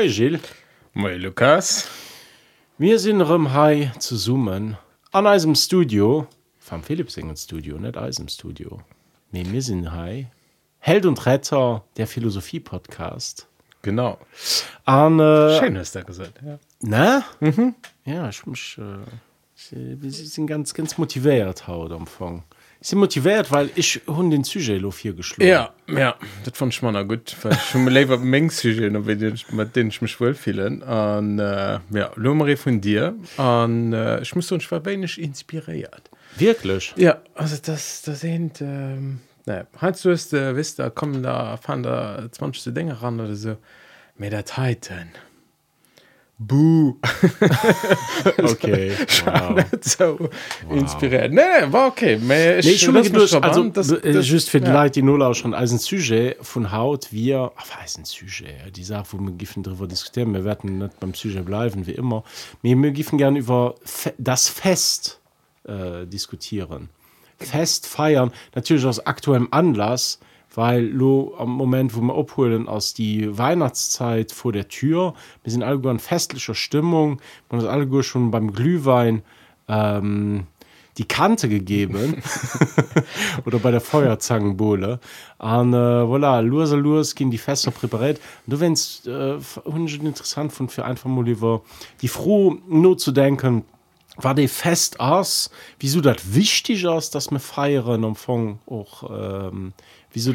[0.00, 0.40] Hoi Gilles,
[0.94, 1.86] Moi Lukas
[2.78, 4.78] wir sind im Hai zu summen
[5.12, 6.26] an einem Studio
[6.58, 8.80] vom Philippsingen Studio, nicht Eisem Studio.
[9.30, 10.32] Nee, wir sind Hai.
[10.78, 13.46] Held und Retter, der Philosophie-Podcast.
[13.82, 14.16] genau
[14.86, 16.58] An, äh, Schön hast du gesagt ja.
[16.80, 17.22] ne?
[17.40, 17.74] Mhm.
[18.06, 19.04] Ja, ich mich, äh,
[19.54, 22.44] ich, wir sind ganz, ganz motiviert heute am Anfang.
[22.88, 24.42] Bin motiviert, weil ich hun den
[24.86, 25.50] auf hier geschlagen.
[25.50, 26.14] ja ja.
[26.44, 28.92] Das fand ich mal gut weil ich schon leber Mengsujet
[29.52, 33.14] mit denen ich mich wohl fühlen an äh, ja Lomere von dir.
[33.36, 36.10] An äh, ich muss uns wenig inspiriert.
[36.36, 36.94] Wirklich?
[36.96, 39.66] ja also das das sind ähm, ne.
[39.78, 43.56] Halt du hast äh, wisst da kommen da fahren da 20 Dinge ran oder so?
[44.16, 45.10] Mit der Titan
[46.42, 46.94] Buh.
[48.42, 48.92] Okay.
[49.24, 49.64] Wow.
[49.82, 50.18] so
[50.70, 51.32] inspiriert.
[51.32, 52.16] Nee, war okay.
[52.16, 54.66] Me, ich, Nee, ich schon lass mich verbannen, also, das- das, das- just für die
[54.66, 54.72] ja.
[54.82, 58.04] Leute, die null auch schon als ein Sujet von Haut, wir, ach, was ist ein
[58.04, 58.76] Sujet?
[58.76, 62.24] Die Sache, wo wir giffen darüber diskutieren, wir werden nicht beim Sujet bleiben, wie immer.
[62.62, 63.74] Wir, wir giffen gerne über
[64.18, 65.20] das Fest
[65.66, 66.88] äh, diskutieren.
[67.38, 70.20] Fest feiern, natürlich aus aktuellem Anlass,
[70.54, 75.62] weil lo am Moment, wo wir abholen aus die Weihnachtszeit vor der Tür, wir sind
[75.62, 77.20] alle gut in festlicher Stimmung,
[77.50, 79.22] man ist alle gut schon beim Glühwein
[79.68, 80.46] ähm,
[80.98, 82.22] die Kante gegeben.
[83.46, 85.00] Oder bei der Feuerzangenbowle.
[85.38, 88.20] An äh, voilà Lose Lus gehen die Fester präpariert.
[88.46, 91.62] Du wennst äh, interessant von für einfach lieber
[92.02, 93.64] die froh nur zu denken
[94.16, 99.72] war de fest ass wieso dat wichtig ass dass mir feieren am Fong och ähm,
[100.12, 100.32] wieso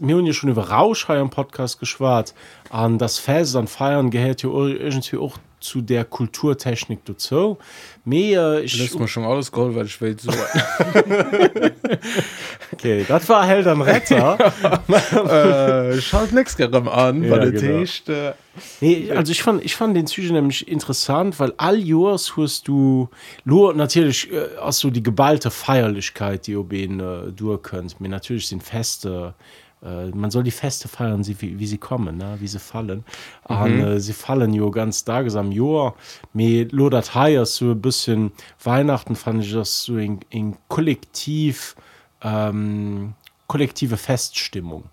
[0.00, 2.34] mir schon über Rauschhai am Podcast geschwart
[2.70, 7.58] an das Fest an feiern gehört ja irgendwie auch zu der Kulturtechnik dazu
[8.04, 8.62] mehr
[9.08, 10.30] schon alles Gold, weil ich will so.
[12.72, 14.52] okay das war held am Retter
[15.92, 17.78] äh, schaut nichts an, Ja, genau.
[17.78, 18.02] Tisch.
[18.08, 18.32] Äh,
[18.80, 23.08] Nee, also ich fand, ich fand den Züge nämlich interessant, weil all Jahres hast du
[23.44, 28.00] nur natürlich äh, hast du die geballte Feierlichkeit, die oben äh, durch könnt.
[28.00, 29.42] Mir natürlich sind Feste, äh,
[29.82, 32.36] man soll die Feste feiern, wie, wie sie kommen, ne?
[32.40, 33.04] wie sie fallen.
[33.48, 33.56] Mhm.
[33.56, 35.94] Und, äh, sie fallen jo ganz tages am Jahr.
[36.32, 41.76] Mir lo dat heier so ein bisschen Weihnachten fand ich das so in, in kollektiv
[42.22, 43.14] ähm,
[43.46, 44.84] kollektive Feststimmung.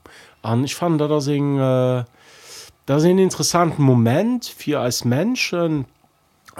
[0.41, 2.03] Und ich fand da das in, äh,
[2.85, 5.85] das ein interessanten Moment für als Menschen,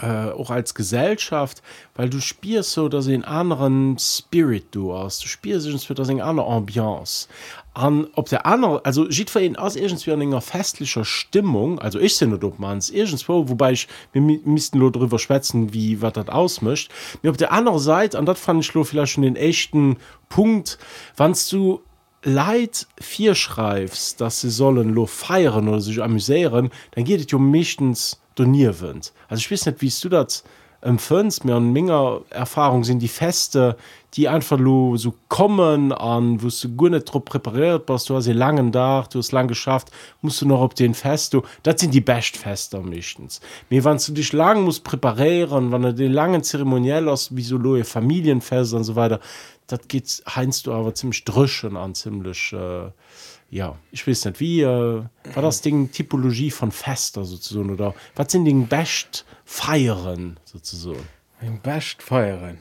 [0.02, 1.62] äh, auch als Gesellschaft,
[1.96, 5.24] weil du spürst so, dass einen anderen Spirit du hast.
[5.24, 7.28] Du spürst irgendwie, dass eine andere Ambiance.
[7.74, 12.00] An, ob der andere, also sieht für ihn aus irgendwie in einer festlicher Stimmung, also
[12.00, 16.02] ich sehe nicht, ob man es irgendwo, wobei ich, wir müssten nur darüber schwätzen, wie,
[16.02, 16.90] was das ausmischt.
[17.22, 19.98] Mir auf der anderen Seite, und das fand ich nur vielleicht schon den echten
[20.30, 20.78] Punkt,
[21.18, 21.82] wenn du
[22.26, 27.38] Leid vier schreibst, dass sie sollen lo feiern oder sich amüsieren, dann geht es ja
[27.38, 29.14] meistens donierwind.
[29.28, 30.44] Also ich weiß nicht, wie du das
[30.82, 33.78] empfindest, mir an meiner Erfahrung sind die Feste,
[34.16, 38.26] die einfach lo so kommen an, wo du gut nicht drauf präpariert bist, du hast
[38.26, 41.82] sie langen Tag, du hast lang geschafft, musst du noch auf den Fest, du, das
[41.82, 43.42] sind die best Feste meistens.
[43.70, 47.58] Mir, wenn du dich lang musst präparieren, wenn du den langen Zeremoniell hast, wie so
[47.58, 49.20] lohe Familienfest und so weiter,
[49.68, 52.92] das geht heinst du aber ziemlich drüschen an ziemlich äh,
[53.50, 55.02] ja ich weiß nicht wie äh,
[55.34, 61.08] war das Ding Typologie von Fester sozusagen oder was sind die best feieren sozusagen
[61.42, 62.60] Im Best feiern.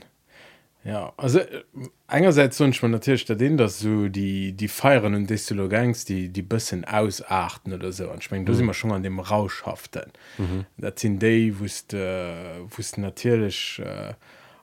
[0.85, 1.65] Ja, also äh,
[2.07, 6.85] einerseits wünscht man natürlich den, dass so die, die Feiern und Destillogans, die die bisschen
[6.85, 8.11] ausachten oder so.
[8.11, 10.13] Und ich meine, da sind wir schon an dem Rauschhaften.
[10.37, 10.67] Mhm.
[10.77, 14.13] Das sind die, äh, wo es natürlich, äh,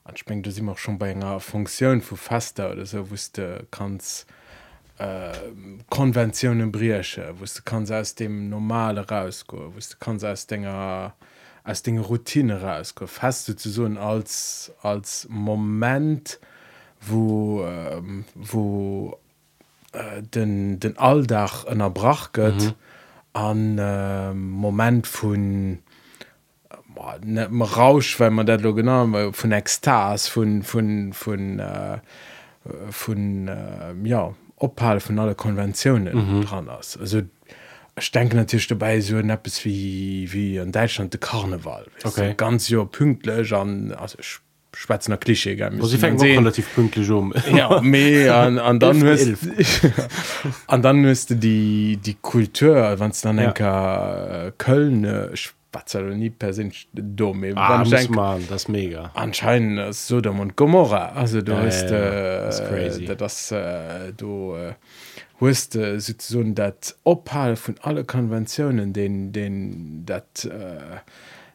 [0.04, 3.68] und ich meine, da sind wir schon bei einer Funktion von Faster oder so, du
[3.72, 4.28] kannst
[5.00, 5.32] äh,
[5.90, 11.16] Konventionen brechen, wo du kannst aus dem Normale rausgehen, du kannst aus deiner
[11.64, 16.40] aus den Routine rauskom hast du zu so als als moment
[17.02, 19.18] wo ähm, wo
[19.94, 22.74] äh, den den alldach ënnerbrach gëtt mhm.
[23.34, 25.80] an äh, moment vun
[26.98, 32.00] Rausch wenn man dat lo genau vun Extas vun vun vun äh,
[32.92, 36.42] vun äh, ja ophall vun alle Konventionen mhm.
[36.46, 37.41] dran ass also die
[37.98, 41.86] ich denke natürlich dabei so etwas wie, wie in Deutschland der Karneval.
[42.04, 42.34] Okay.
[42.38, 44.40] Ganz ja pünktlich an, also ich
[44.74, 49.00] schwätze noch Klischee, also relativ pünktlich um Ja, me an, an dann
[50.68, 53.54] an dann müsste die die Kultur wenn dann Ja.
[53.58, 54.48] ja.
[54.48, 55.30] äh, Köln äh,
[55.86, 61.42] soll nie persönlich dumm ah, muss man, das mega anscheinend ist Sodom und Gomorra also
[61.42, 62.40] du Ja, hast ja, ja.
[62.40, 63.06] äh, Das ist crazy.
[63.06, 64.74] äh, das äh, du äh,
[65.48, 71.00] hast äh, so dat ophal von alle Konventionen den den dat äh,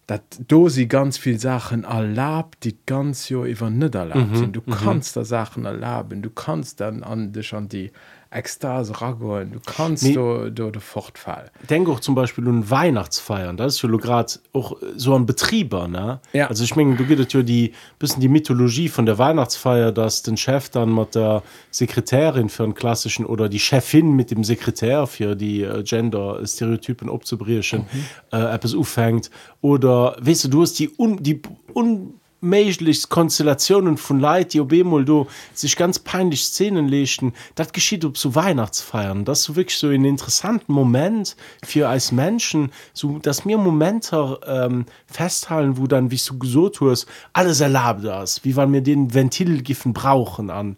[0.07, 4.57] dat do sie ganz viel Sachen erlaubt die ganz jo iwwer net erlaubt Mhm, sind.
[4.57, 7.91] Du kannst da Sachen erlauben du kannst dann an dich an die
[8.37, 10.13] Ekstase ragoen du kannst Nee.
[10.15, 15.15] do de fortfall denk auch zum Beispiel um Weihnachtsfeiern das ist ja grad auch so
[15.15, 16.47] ein Betrieber ne Ja.
[16.49, 20.37] also ich mein, du gehtt ja die bisschen die Mythologie von der Weihnachtsfeier dass den
[20.37, 25.35] Chef dann mit der Sekretärin für einen klassischen oder die Chefin mit dem Sekretär für
[25.35, 28.39] die äh, Gender Stereotypen abzubrischen mhm.
[28.39, 29.31] äh, etwas aufhängt
[29.61, 31.41] oder weißt du du hast die un, die
[31.75, 32.15] un
[32.47, 38.17] méiglichst Konstellationen von Leiit die Obmol do sich ganz peinlich Szenen lechten dat geschieht op
[38.17, 39.25] zu Weihnachtsfeiern.
[39.25, 44.87] Das so wirklich so ein interessanten Moment für als Menschen so dass mir Momente ähm,
[45.07, 49.93] festhalten wo dann wie du so tust alles erlaubt das wie wann mir den Ventilgiffen
[49.93, 50.77] brauchen an.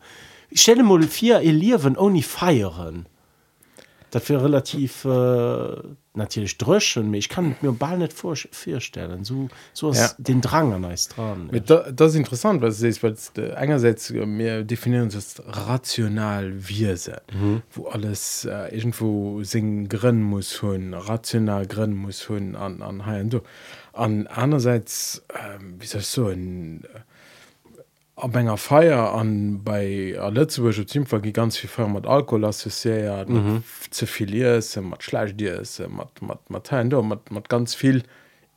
[0.50, 3.06] Ich stelle mal vier Eliwen oni feieren
[4.10, 5.76] wäre relativ äh,
[6.18, 10.00] natürlich dröschen ich kann mir ball nicht vor vorstellen so so Ja.
[10.02, 10.10] ja.
[10.18, 13.16] den Drang an dran da, das ist interessant was ist weil
[13.54, 17.62] einerseits äh, wir definieren das rational wir sind mhm.
[17.72, 23.06] wo alles äh, irgendwo sing grin muss hun rational grin muss hun an an
[23.92, 26.84] an einerseits ähm, wie soll ich so ein
[28.18, 30.84] ab enger feier an bei a letztesche
[31.22, 33.62] gi ganz viel Fe mat Alkohol assoziiert mhm.
[33.90, 38.02] zefiliers mat schleich dir mat mat mat mat ganz viel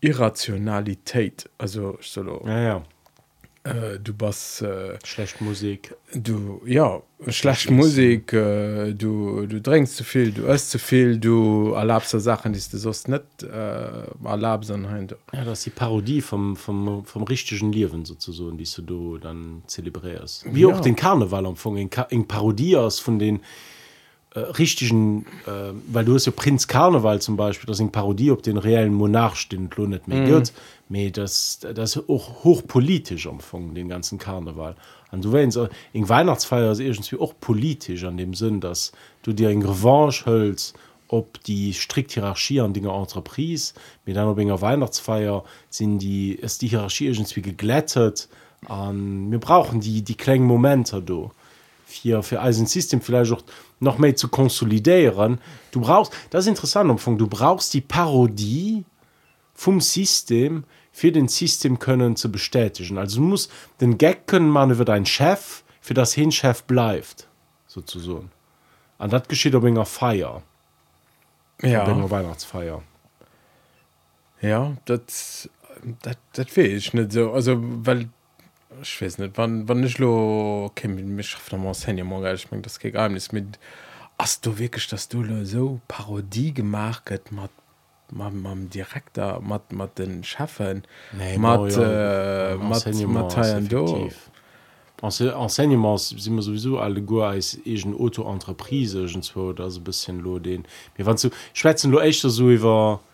[0.02, 2.84] Irrationalität also solo ja, ja.
[3.64, 5.96] Äh, du bas äh, schlecht Musik.
[6.14, 11.74] du ja schlecht Musik äh, du du drängst zu viel du isst zu viel du
[11.74, 17.06] erlaubst Sachen die du sonst net äh, erlaubst ja das ist die Parodie vom vom
[17.06, 20.46] vom richtigen Leben sozusagen die du dann zelebrierst.
[20.54, 20.68] Wie Ja.
[20.70, 23.40] auch den Karneval am Anfang in, in Parodie aus von den äh,
[24.40, 28.58] richtigen äh, weil du hast ja Prinz Karneval zum Beispiel das in Parodie ob den
[28.58, 30.44] reellen Monarch den lo nicht mehr mhm.
[30.88, 34.76] mir das das ist auch hochpolitisch Anfang den ganzen Karneval.
[35.12, 35.60] Und du wennst
[35.92, 38.94] in Weihnachtsfeier ist irgendwie auch politisch an dem Sinn dass
[39.24, 40.76] du dir in Revanche hölst
[41.10, 43.74] ob die strikt Hierarchie an Dinge Entreprise.
[44.06, 48.30] Mit in der Weihnachtsfeier sind die ist die Hierarchie irgendwie geglättet.
[48.68, 51.32] An wir brauchen die die kleinen Momente do
[51.92, 53.44] für, für ein System vielleicht auch
[53.80, 55.40] noch mehr zu konsolidieren.
[55.72, 58.86] Du brauchst, das ist interessant, du brauchst die Parodie
[59.54, 62.98] vom System für den System können zu bestätigen.
[62.98, 67.28] Also du musst den Gag können man über deinen Chef, für das hin Chef bleibt,
[67.68, 68.32] sozusagen.
[68.98, 70.44] Und das geschieht auf einer Feier,
[71.64, 72.84] auf ja einer Weihnachtsfeier.
[74.42, 75.50] ja dat
[76.04, 78.10] dat dat fe ich net so also weil
[78.82, 83.32] ich weiß nicht wann wann ich lo mich auf Handy morgen ich mein, das Geheimnis
[83.32, 83.60] mit
[84.18, 87.52] hast du wirklich dass du so Parodie gemacht mat
[88.10, 90.84] mam direkter mat mat den schaffen
[91.18, 92.86] nee, mat ja, äh, mat
[95.30, 100.64] Enseignements sind wir sowieso alle go als egen Autoentreprise egent zwo da bisschen lo den.
[100.96, 103.11] Wir waren zu schwätzen lo echtter so iwwer so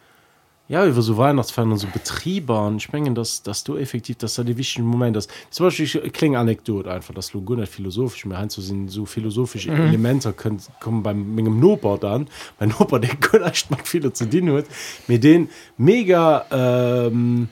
[0.68, 4.36] ja über so Weihnachtsfeiern und so Betrieber und ich mengen dass dass du effektiv dass
[4.36, 8.26] da die wichtigen Moment das zum Beispiel ich kling anekdot einfach das Logo nicht philosophisch
[8.26, 9.88] mir ein zu sind so philosophische mhm.
[9.88, 12.28] Elemente können kommen beim Mengem Nober dann
[12.60, 13.12] mein Nober der
[13.46, 14.68] echt mal viele zu dienen hört
[15.08, 17.50] mit den mega ähm,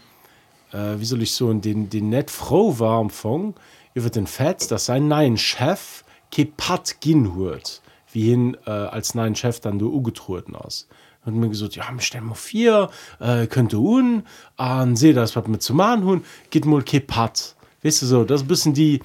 [0.71, 3.55] äh, wie soll ich so den den net froh war am Fong
[3.93, 7.81] über den Fett dass sein neuen Chef Kepat gin huet
[8.11, 10.87] wie hin äh, als neuen Chef dann du ugetruten hast
[11.25, 12.89] und mir gesagt ja stell mal vier
[13.19, 14.23] äh, könnte un
[14.57, 18.43] an se das wat mit zu machen hun geht mal Kepat weißt du so das
[18.43, 18.99] bisschen die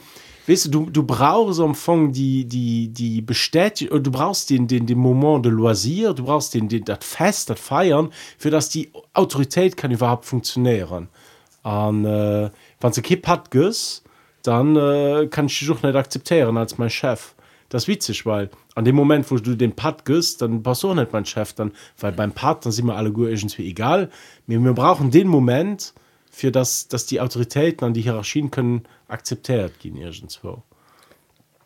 [0.46, 4.86] weißt du du, du brauchst am Fong die die die bestätigung du brauchst den den
[4.86, 8.90] den moment de loisir du brauchst den den dat fest dat feiern für das die
[9.14, 11.08] Autorität kann überhaupt funktionieren.
[11.62, 12.50] An äh,
[12.90, 14.02] ze kipp hat gës
[14.42, 17.34] dann äh, kann ich dich auch nicht akzeptieren als mein Chef
[17.70, 20.94] das ist witzig weil an dem Moment wo du den Pat gehst dann pass auch
[20.94, 24.10] nicht mein Chef dann weil beim Pat dann sind wir alle gut irgendwie egal.
[24.46, 25.94] Wir, wir brauchen den Moment
[26.30, 30.62] für das dass die Autoritäten an die Hierarchien können akzeptiert gehen irgendwo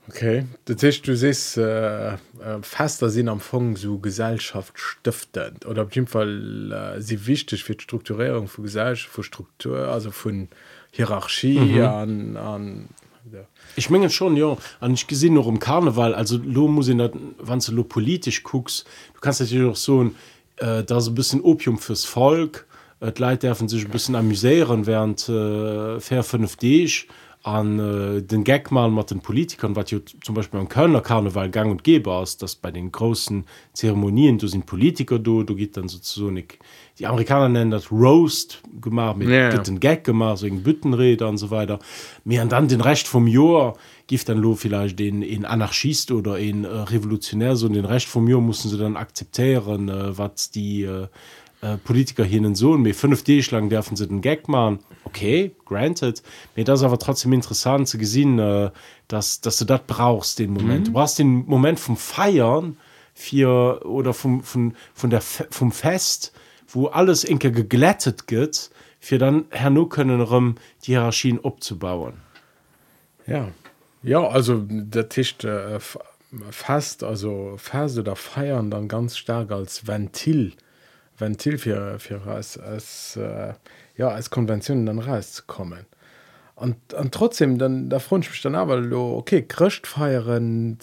[0.07, 2.19] Okay, das heißt, du siehst äh, äh,
[2.61, 7.75] fester Sinn am Fong so Gesellschaft stiftend oder auf jeden Fall äh, sie wichtig für
[7.75, 10.49] die Strukturierung von Gesellschaft, von Struktur, also von
[10.91, 11.83] Hierarchie mhm.
[11.83, 12.89] an, an
[13.35, 13.45] ja.
[13.77, 14.57] Ich mengen schon ja.
[14.81, 16.97] An ich gesehen noch um Karneval also lo muss ich
[17.39, 20.15] wann du lo politisch guckst du kannst natürlich auch so ein,
[20.57, 22.67] äh, da so ein bisschen Opium fürs Volk.
[23.01, 27.07] Et Leiit derfen sich ein bisschen amüsieren während äh, fair 5D
[27.45, 31.85] an äh, den Gagmal mat den Politikern wat zum Beispiel an Kölner Karneval gang und
[31.85, 36.31] geber aus dass bei den großen Zeremonien du sind Politiker do du geht dann so
[36.31, 36.59] nicht
[36.99, 39.51] die Amerikaner nennen das Roast gemacht mit ja.
[39.51, 41.81] den Gag gemacht so Büttenrede und so weiter
[42.25, 46.39] mir an dann den Recht vom Jahr gift dann lo vielleicht den in Anarchist oder
[46.39, 50.85] in äh, Revolutionär so den Recht vom Jahr mussten sie dann akzeptieren äh, was die
[50.85, 51.09] äh,
[51.65, 54.79] äh, Politiker hinnen so mir 5D schlang dürfen sie den Gag machen.
[55.05, 56.23] Okay granted.
[56.57, 58.71] Mir das aber trotzdem interessant zu gesehen äh,
[59.09, 60.81] dass dass du das brauchst den Moment.
[60.81, 60.85] Mhm.
[60.85, 62.77] du brauchst den Moment vom Feiern
[63.15, 66.33] für oder vom von von der Fe- vom Fest
[66.69, 72.15] wo alles inke geglättet geht für dann herno können rum die Hierarchien abzubauen.
[73.27, 73.49] Ja.
[74.03, 75.79] Ja, also der Tisch äh,
[76.51, 80.53] fast, also Phase oder feiern dann ganz stark als Ventil,
[81.19, 83.55] Ventil für, für als, als, äh,
[83.97, 85.87] ja, als Konvention dann rauszukommen.
[86.57, 90.79] Und, und trotzdem, dann, da freue ich mich dann aber, okay, Christ feiern,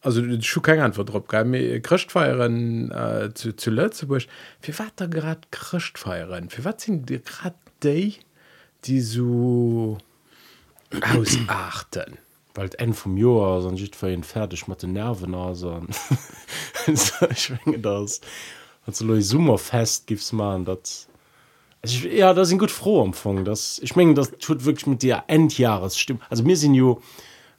[0.00, 4.22] also schon keine Antwort drauf, gell, Christ feiern äh, zu, zu Lützeburg,
[4.60, 6.48] für was da gerade Christ feiern?
[6.48, 8.16] Für was sind gerade die,
[8.84, 9.98] die so
[11.14, 12.18] ausachten.
[12.54, 15.82] weil en vom Joer son sieht für ihn fertig mit den Nerven also
[16.86, 18.20] ich meine das
[18.86, 21.06] also lo Summer fest gibt's man dat
[21.82, 25.02] also ich, ja da sind gut froh empfang das ich meine das tut wirklich mit
[25.02, 27.00] der Endjahres stimmt also mir sind jo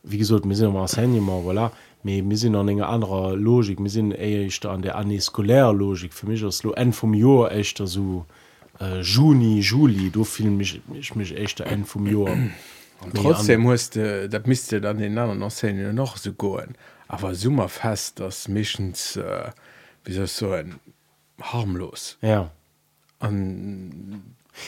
[0.04, 1.72] wie gesagt mir sind immer Handy mal voilà.
[2.04, 6.14] Mir mir sind an enger anderer Logik mir sind echt an der année skolär Logik.
[6.14, 8.26] Für mich ist lo end vom Joer echt so
[8.82, 12.38] äh, Juni Juli du film mich ich mich echt end vom Joer
[13.14, 16.76] Trotzdem musste dat müsste dann den anderen Enseignen noch so goen.
[17.08, 19.52] Aber summmer fest das Mischens äh,
[20.04, 20.76] wie soll ich so ein
[21.42, 22.18] harmlos.
[22.22, 22.52] ja
[23.20, 24.24] An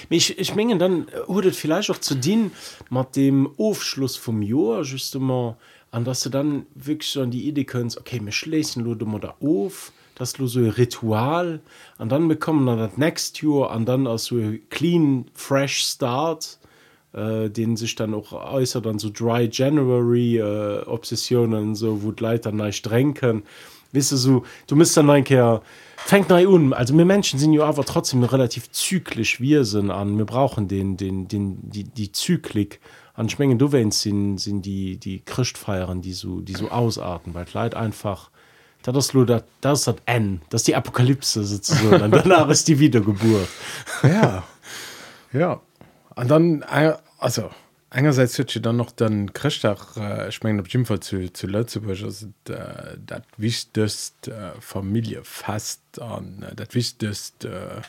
[0.09, 2.51] Ich, ich mengen dann hudet vielleicht auch zu dienen
[2.89, 5.55] mit dem Aufschluss vom Jahr justement
[5.91, 9.19] an dass du dann wirklich so an die Idee könntest okay wir schließen lo mal
[9.19, 11.59] da auf das ist so ein Ritual
[11.97, 16.57] und dann bekommen dann das next Jahr und dann als so ein clean fresh Start
[17.13, 22.23] äh, den sich dann auch äußert dann so dry January äh, Obsessionen so wo die
[22.23, 23.43] Leute dann nicht drängen
[23.95, 25.23] weißt du so du musst dann ein
[26.05, 26.73] fängt neu un.
[26.73, 29.41] Also wir Menschen sind ja aber trotzdem relativ zyklisch.
[29.41, 32.79] Wir sind an wir brauchen den den den die die Zyklik.
[33.15, 37.47] An schmengen du wenn sind sind die die Christfeiern die so die so ausarten weil
[37.53, 38.29] Leid einfach
[38.83, 42.03] da das lo dat das hat N das ist die Apokalypse sozusagen.
[42.03, 43.47] Und danach ist die Wiedergeburt.
[44.03, 44.43] Ja.
[45.33, 45.59] Ja.
[46.15, 47.49] An dann äh, also
[47.95, 52.27] einerseits hue dann noch den Christach äh, ich mein, op Jimfall zu zu Lützeburg also,
[52.49, 57.81] äh, dat wichtigst äh, Familie fast an äh, dat wichtigst äh,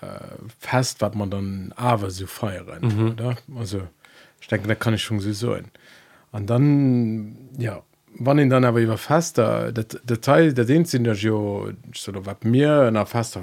[0.00, 3.10] äh, wat man dann awer so feieren mhm.
[3.10, 3.88] oder also
[4.40, 5.56] ich denke da kann ich schon so so
[6.32, 7.82] an dann ja
[8.18, 11.70] wann ihn dann aber iwwer fester der sind der so
[12.26, 13.40] wat mir nach fester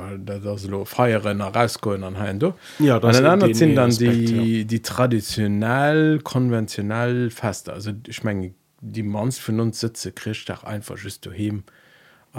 [0.67, 2.53] lo feieren rauskoen an ha du?
[2.79, 9.39] Ja, anderen sind dann Aspekt, die die traditionell konventionell fester also ich meng die mans
[9.39, 10.13] von uns sitze
[10.53, 11.63] auch einfach just du hem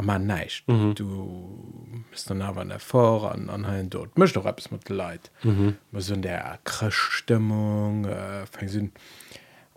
[0.01, 0.95] man neicht mhm.
[0.95, 4.17] du bist dann aber der vor an an dort.
[4.19, 5.31] Mcht doch abs mit leid.
[5.43, 5.77] Mhm.
[5.93, 8.93] so der christstimmung äh, fäng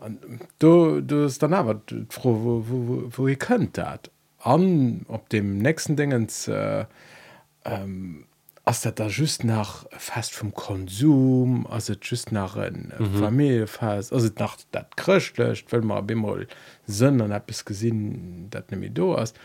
[0.01, 0.19] Und
[0.57, 1.79] du du ist dann aber
[2.09, 6.85] froh wo, wo, wo, ihr könnt dat an op dem nächsten dingens äh,
[7.65, 8.25] ähm,
[8.65, 13.19] as dat da just nach fest vom Konsum as just nach en mhm.
[13.19, 16.47] Familie fest as nach dat krcht lecht will man bemmol
[16.87, 19.35] sinn an hab es gesinn dat nemi do as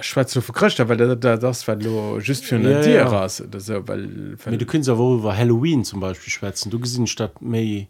[0.00, 3.10] Schwe so verkrcht weil dat, dat, das weil du just für Ja, Tier ja.
[3.10, 6.70] hast das, weil, weil Aber du kannst ja wohl über Halloween zum Beispiel schwätzen.
[6.70, 7.88] Du gesehen statt May,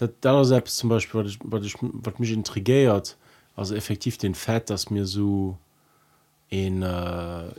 [0.00, 3.16] das selbst zum Beispiel, was, ich, was, ich, was mich intrigiert,
[3.56, 5.58] also effektiv den Fett, dass mir so
[6.50, 6.86] in, äh,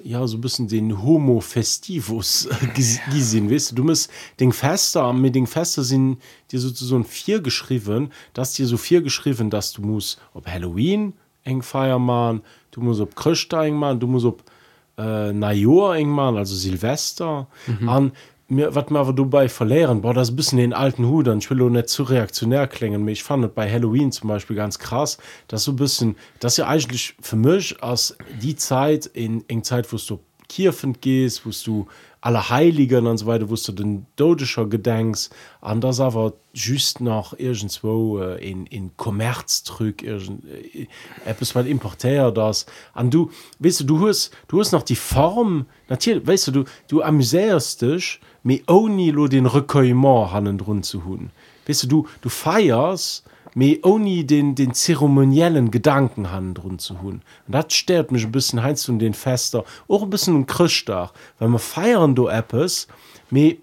[0.04, 2.50] ja, so ein bisschen den Homo Festivus
[3.10, 6.18] gesehen, weißt du, du musst den Fester, mit den Fester sind
[6.52, 11.14] dir sozusagen vier geschrieben, dass dir so vier geschrieben, dass du musst, ob Halloween
[11.46, 14.44] eng feier machen, du musst ob Christ eng machen, du musst ob
[14.98, 18.12] äh, Najor eng machen, also Silvester, mhm.
[18.52, 21.70] Mir wat mir aber dabei verlehren boah das ein bisschen den alten und ich will
[21.70, 25.18] nicht zu reaktionär klingen aber ich fand das bei Halloween zum Beispiel ganz krass
[25.48, 29.92] dass so ein bisschen das ja eigentlich für mich als die Zeit in eng Zeit
[29.92, 31.88] wo du Kirchen gehst wo du
[32.20, 35.32] alle Heiligen und so weiter wo du den dodescher gedenkst
[35.62, 40.20] an das aber just noch irgendwo äh, in in Kommerztrück äh,
[41.26, 45.68] etwas mal importiert das an du weißt du du hast du hast noch die Form
[45.88, 51.06] natürlich weißt du du du amüsierst dich mir ohne lo den Recueillement hannen run zu
[51.06, 51.32] hun
[51.68, 57.56] weißt du du du feierst me oni den den zeremoniellen gedankenhand run zu hun und
[57.56, 61.50] dat stört mich ein bisschen heinz und den fester auch ein bisschen um christdach weil
[61.50, 62.88] man feiern du appes
[63.30, 63.58] me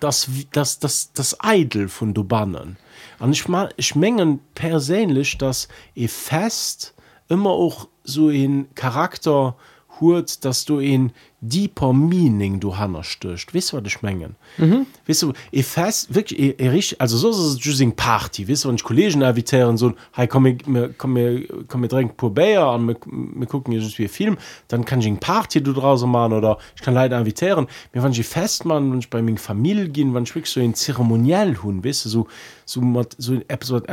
[0.00, 2.76] das das das das eitel von du bannen.
[3.18, 6.94] An ich mal ich mengen persönlich das e fest
[7.28, 9.56] immer auch so in charakter
[10.00, 14.86] hurt dass du in deeper Meaning du hanner stöcht wis wat ich mengen mhm.
[15.06, 19.92] wis du e fest wirklich rich also so jusing party wis und kollegen ervitieren so
[20.12, 23.98] hey komm ich, mir komm mir komm mir drink pur Bayer an mir gucken just
[23.98, 24.36] wie film
[24.68, 27.66] dann kann ich party du draußen machen oder ich kann leider invitieren.
[27.92, 30.74] Mir wann ich fest man und ich bei mir familie gehen wann schwickst so in
[30.74, 32.26] zeremoniell hun wis so
[32.64, 33.86] so mat so episode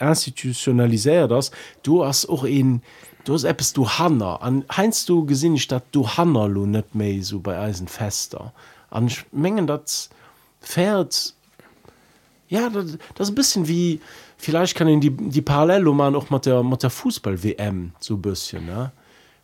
[0.00, 1.50] institutionalisiert das
[1.82, 2.82] du hast auch in
[3.24, 7.22] du hast Apps du Hanner an heinst du gesinn dat du Hanner lo net méi
[7.22, 8.52] so bei Eisen fester
[8.90, 10.08] an mengen dat
[10.60, 11.34] fährt
[12.48, 14.00] ja das, das bisschen wie
[14.38, 18.66] vielleicht kann in die die parallelo man auch mat der der Fußball WM so bisschen
[18.66, 18.92] ne?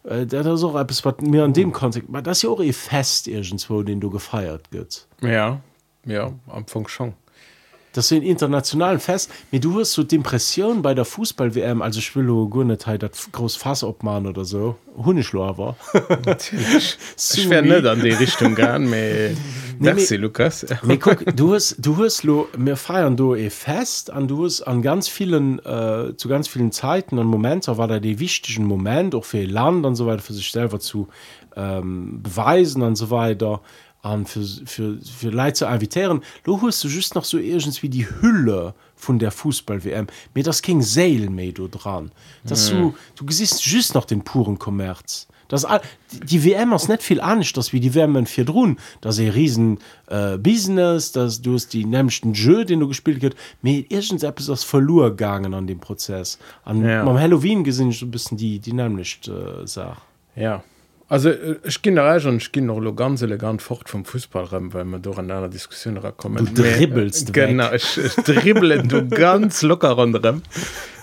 [0.04, 3.28] Äh, der das auch etwas was mir an dem Kontext das ja auch eh fest
[3.28, 5.60] irgendwo den du gefeiert gött ja
[6.04, 7.14] ja am Anfang schon
[7.96, 9.30] das sind internationalen fest.
[9.50, 13.56] Wie du hast so Depression bei der Fußball WM also ich will Gunneteil dat groß
[13.56, 14.76] Fass opmann oder so.
[14.96, 15.76] Hunischlo war.
[17.86, 18.90] An die Richtung gern
[19.78, 20.66] Merci, Lukas.
[21.00, 24.82] guck, du hast du hast lo mir feiern du e fest an du hast an
[24.82, 29.24] ganz vielen äh, zu ganz vielen Zeiten und Momente war da die wichtigen Moment auch
[29.24, 31.08] für Land und so weiter für sich selber zu
[31.56, 33.60] ähm, beweisen und so weiter
[34.06, 37.88] an für, für, für Leid zu invitieren du hast du just noch so irgendwie wie
[37.88, 42.10] die Hülle von der Fußball WM mir das King Sale du dran.
[42.44, 42.78] Dass mhm.
[42.78, 45.28] du du gesiehst just noch den puren Kommerz.
[45.48, 45.64] Das
[46.10, 49.78] die WM ist nicht viel an das wie die Wärmen vier drohen da sie riesen
[50.08, 54.64] äh, business dass du hast die nämlichsten Jeu den du gespielt wird mir irgend das
[54.64, 56.38] verlorengegangen an dem Prozess.
[56.64, 57.04] An ja.
[57.04, 60.00] Halloween gesehen so ein bisschen die die nämlich äh, Sache.
[60.34, 60.64] Ja
[61.08, 64.84] Also äh, ich gi schon ich ging noch lo ganz elegant fort vom Fußballrem, weil
[64.84, 70.42] man doch an einer Diskussion kommen dribbelst genau ich, ich dribbel du ganz locker anderem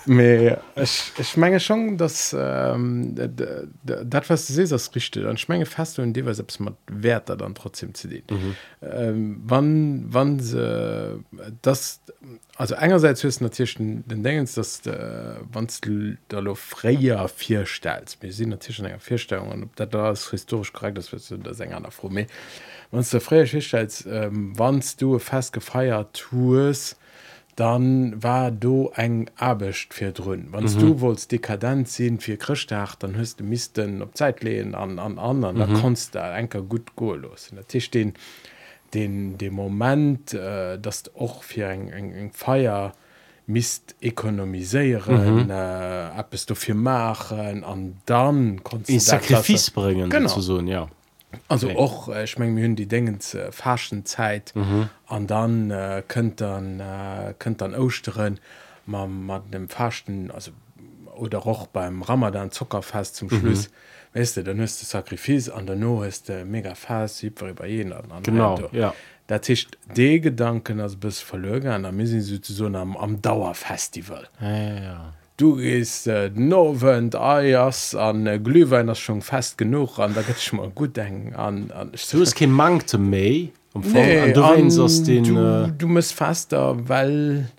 [0.06, 5.26] ich, ich menge schon dass ähm, dat was du se das richtig.
[5.26, 8.56] An schmenge fest und dir selbst mal wert dann trotzdem zu den mhm.
[8.82, 11.20] ähm, wann wann se
[11.62, 12.00] das
[12.56, 15.68] also einerseits höchst natürlich den denkens dass wann
[16.28, 20.72] da lo freier vier stellst wir sind natürlich enger vierstellung und ob da das historisch
[20.72, 22.10] korrekt das wirst du der Sänger nach froh.
[22.90, 26.96] Wann der freie schicht als ähm, wannst du fest gefeiert tues
[27.56, 30.80] dann war du eng abecht fir drn wanns mhm.
[30.80, 35.18] du wolltst dekadent sinn fir christcht dann hust du misten op zeit lehen an an
[35.18, 35.60] anderen mhm.
[35.60, 38.14] da kannst da enker gut go los der tisch den
[38.92, 42.92] den de moment äh, dat och fir eng eng eng feier
[43.46, 45.50] mist ekonomiseieren mhm.
[45.50, 50.88] äh, ab du fir machen an dann kannst sacrifice bringen genau so ja
[51.48, 52.20] also auch okay.
[52.20, 55.26] äh, ich mein, hun die dingen äh, faschen zeit an mhm.
[55.26, 58.40] dann äh, könnt dann äh, könnt dann aussteren
[58.86, 60.52] man man dem fachten also
[61.16, 63.68] oder auch beim ramadan zuckerfest zum schluss.
[63.68, 64.18] Mhm.
[64.18, 68.22] weißt du dann ist sacrifice an der no ist äh, mega fast bei jeden an
[68.22, 68.94] genau ja.
[69.26, 72.10] Der tisch de gedanken als bis verlögen an der miss
[72.42, 74.28] so am am dauerfestival.
[74.38, 80.14] Ja, ja, ja du gehst äh, nowen Eiers an äh, Glühwein schon fest genug an
[80.14, 83.52] da geht schon mal gut denken an, an du hast kein Mang zu May?
[83.74, 84.68] Nee, du, an,
[85.04, 85.72] den, du, äh...
[85.76, 87.50] du musst faster weil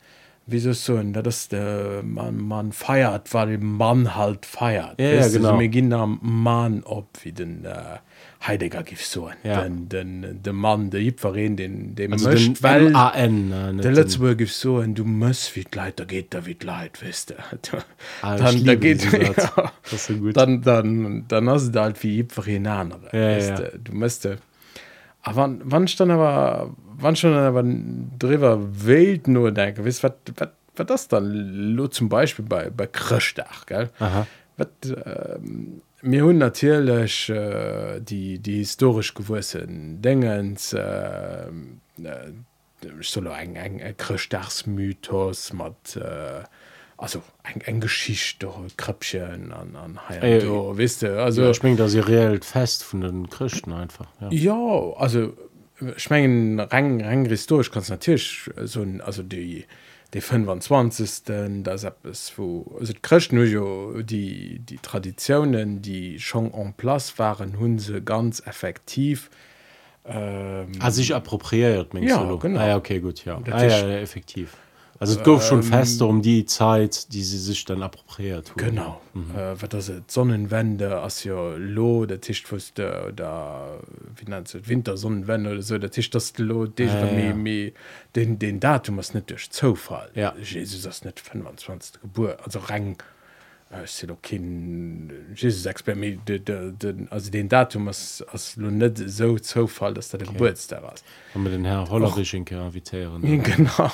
[0.48, 5.00] wieso so da das der man man feiert weil man halt feiert.
[5.00, 5.58] Ja, ja, genau.
[5.58, 7.98] gehen am Mann op wie den äh,
[8.48, 9.62] Heidegger gif so ja.
[9.62, 14.82] den, den, de Mann de Iwerreen den dem mcht well an der letzte gif so
[14.82, 17.36] du muss wie leiter geht da wie leid wisste
[18.22, 19.72] ah, dann da geht ja,
[20.34, 23.56] dann dann dann hast da halt wie Iwerreen an ja, ja.
[23.84, 23.94] du.
[23.94, 24.38] Müsste
[25.26, 27.64] a wann wann stand aber wann schon aber
[28.20, 32.88] drwer wild nur denke wis wat wat wat das dann lo zum beispiel bei bei
[32.88, 33.88] krchdach ge
[34.58, 42.32] wat ähm, mir hun natürlich äh, die die historisch gewussen dingens äh, äh,
[43.02, 46.44] solo eng eng krchtdachsmythos mat äh,
[46.98, 51.76] also eng eng Geschichte Kröppchen an an Ey, do, wisst ihr also ja, ich mein,
[51.78, 54.30] dass sie reell fest von den Christen einfach ja.
[54.32, 55.34] Ja, also
[55.98, 59.66] schmengen rang rang historisch kannst natürlich so ein- also die
[60.16, 61.24] die 25.
[61.64, 67.60] das es wo also christ nur jo die die traditionen die schon en place waren
[67.60, 69.30] hun se ganz effektiv
[70.06, 72.60] ähm, Ah, sich appropriiert Ja, genau.
[72.62, 74.56] ah, ja okay gut ja, ah, ja, ist- ja effektiv
[75.10, 78.58] also es ähm, schon fester um die Zeit die sie sich dann appropriiert haben.
[78.58, 79.32] genau mhm.
[79.36, 82.44] äh, wat das et sonnenwende as ja lo der Tisch
[82.76, 83.78] da
[84.16, 87.36] wie nennt se winter sonnenwende oder so der Tisch das lo Ja, ja, ja.
[87.36, 87.72] ja.
[88.16, 90.34] den den datum was net durch zufall Ja.
[90.42, 92.98] jesus das net 25 geburt also rang
[93.86, 100.10] se doch kein jesus de, also den datum as as lo net so zufall dass
[100.10, 100.32] der okay.
[100.32, 103.92] geburtstag was Und mit den Herr Hollerichinke invitieren genau.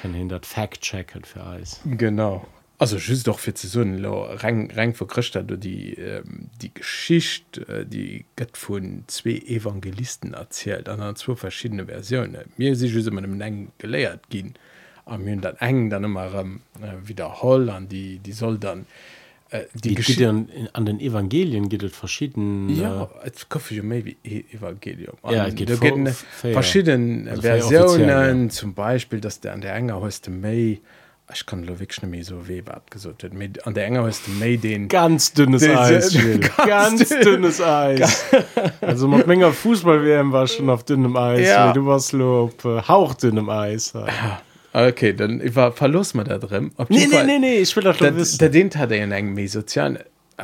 [0.00, 2.46] Kann hin dat fact checken für Eis genau.
[2.78, 7.84] Also just doch fir ze so rang rang verkrcht du die ähm, die geschicht äh,
[7.84, 12.50] die gött vun zwe evangelisten erzählt an an zwei verschiedene versionen.
[12.56, 14.54] Mir si dem eng geleiert gin
[15.10, 18.86] am hun dat eng dann immer ähm, äh, wieder holl an die die soll dann
[19.50, 23.08] äh, die, die an, an den Evangelien geht es verschieden Ja,
[23.70, 25.16] jo méi wie E- Evangelium.
[25.28, 26.52] Ja, An- es geht da vor- gibt ne fair.
[26.52, 30.78] verschieden Also Versionen offiziell, zum Beispiel dass der an der enger hoste méi
[31.32, 34.56] ich kann lo wirklich méi so weh wat gesot mit an der enger hoste méi
[34.56, 35.78] den ganz dünnes Das-
[36.14, 37.22] Eis ganz ganz dünn.
[37.24, 38.24] dünnes Eis
[38.80, 41.72] also mit Menge Fußball WM war schon auf dünnem Eis Ja.
[41.72, 43.92] du warst lo auf äh, hauchdünnem Eis
[44.72, 47.84] okay dann ich war verlust mal da drin Auf nee, nee, nee, nee, ich will
[47.84, 48.38] doch schon wissen.
[48.38, 49.98] der den hat er méi sozialen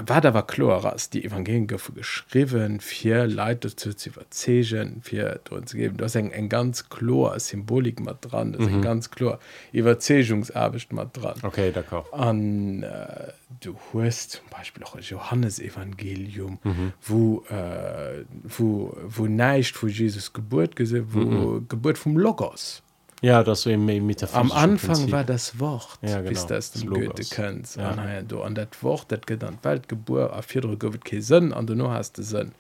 [0.07, 5.73] war da war klar as die Evangelien geschrieben vier Leute zu zu verzegen vier uns
[5.73, 5.97] geben.
[5.97, 8.83] Das eng eng ganz chlor Symbolik mat dran das mhm.
[8.83, 9.39] ganz chlor
[9.73, 11.37] Überzegungsarbecht mat dran.
[11.43, 12.13] Okay d'accord.
[12.13, 16.93] An äh, du hast zum Beispiel auch das Johannesevangelium mhm.
[17.03, 21.69] wo äh, wo wo neicht wo Jesus Geburt gese wo mhm.
[21.69, 22.83] Geburt vom Logos
[23.23, 23.89] ja das so im
[24.33, 26.91] am Anfang war das Wort Ja, genau, bis das das dem.
[26.91, 27.77] Goethe kennt.
[27.77, 28.23] Ja.
[28.23, 32.19] du an dat Wort dat geht an Weltgeburt a vier gowe Sinn an du hast
[32.19, 32.53] de Sinn.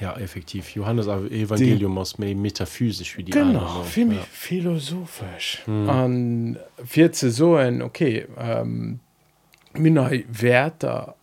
[0.00, 0.74] Ja effektiv.
[0.74, 4.22] Johannes Evangelium aus méi metaphysisch wie die genau anderen, viel ja.
[4.32, 5.62] philosophisch.
[5.66, 9.00] An vier ze so en okay ähm,
[9.72, 11.14] Min Wertter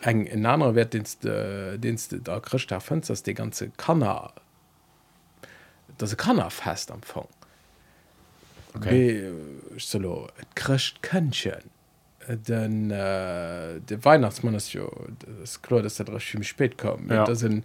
[0.00, 4.32] eng en anderer Wertdienst Dienste der Christ Fensters de ganze Kanner
[5.98, 7.28] dat se Kanner fest empfang
[8.74, 9.30] okay.
[9.76, 11.62] ich solo krcht Könnchen
[12.28, 14.86] den äh, der Weihnachtsmann ist ja
[15.40, 17.24] das klar dass er das ziemlich spät kommt ja.
[17.24, 17.64] das sind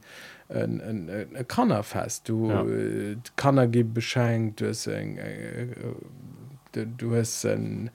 [0.49, 2.65] ein, ein, ein, ein Kanner fest du ja.
[2.65, 5.67] äh, Kanner gibt beschenkt du hast ein, äh,
[6.71, 7.91] du, du hast ein,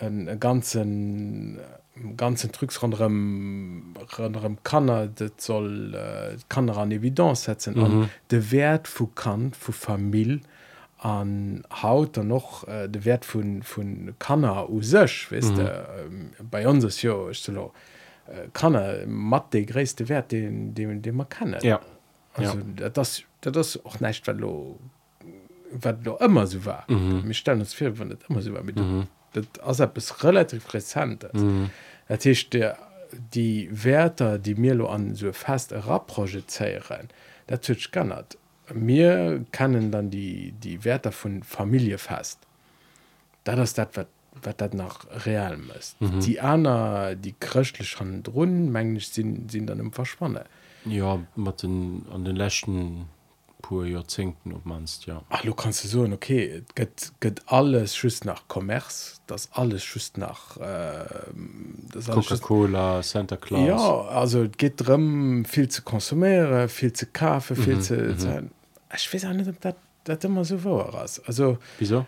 [0.00, 1.58] ein, ein ganzen
[2.16, 3.94] ganzen Trücks anderem
[4.62, 7.84] Kanner dat soll äh, Kanner an Evidenz setzen mhm.
[7.84, 10.40] an de Wert vu Kant vu Familie
[10.98, 15.60] an haut dann noch äh, de Wert vun vun Kanner u sech wis mhm.
[15.60, 17.72] ähm, bei uns ist jo so,
[18.26, 21.80] äh, Kanner mat de gréste Wert den den man kann ja
[22.34, 22.88] also, ja.
[22.88, 24.78] das das auch nicht wat lo
[25.70, 27.26] wat lo immer so war mhm.
[27.26, 29.06] mir stellen uns fir wann immer so war mit mhm.
[29.34, 31.70] dat as bis relativ rezent mhm.
[32.08, 32.76] der
[33.34, 37.08] die Werter die mir lo an so fest rapprojezeieren
[37.46, 38.37] dat tut gannnert
[38.74, 42.38] mir kennen dann die die Werte von Familie fest
[43.44, 44.08] da das dat wat
[44.42, 46.20] wat dat nach real muss mhm.
[46.20, 50.44] die aner die christlich schon run mengsch sind sind dann im verschwanne
[50.84, 53.06] ja mat den an den lächten
[53.62, 55.22] pur Jahrzehnten ob manst ja.
[55.30, 60.12] Ach, du kannst du so okay gëtt gëtt alles schüss nach Kommerz das alles schüss
[60.16, 61.04] nach äh,
[61.92, 63.66] das Coca-Cola Santa Claus.
[63.66, 68.50] Ja also es geht drum viel zu konsumieren viel zu kaufen viel Mhm, zu, zu
[68.94, 69.74] ich weiß auch nicht ob das
[70.04, 72.06] das immer so war also wieso?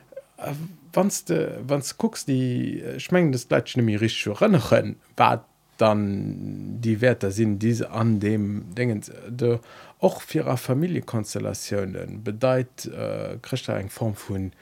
[0.92, 5.44] wanns de wanns guckst die schmengen des Leiit nämlich richtig rënnechen wat
[5.76, 9.58] dann die Wertter sind diese an dem dingen de
[10.00, 14.52] och firer Familiekonstellationen bedeit äh, christ eng Form vun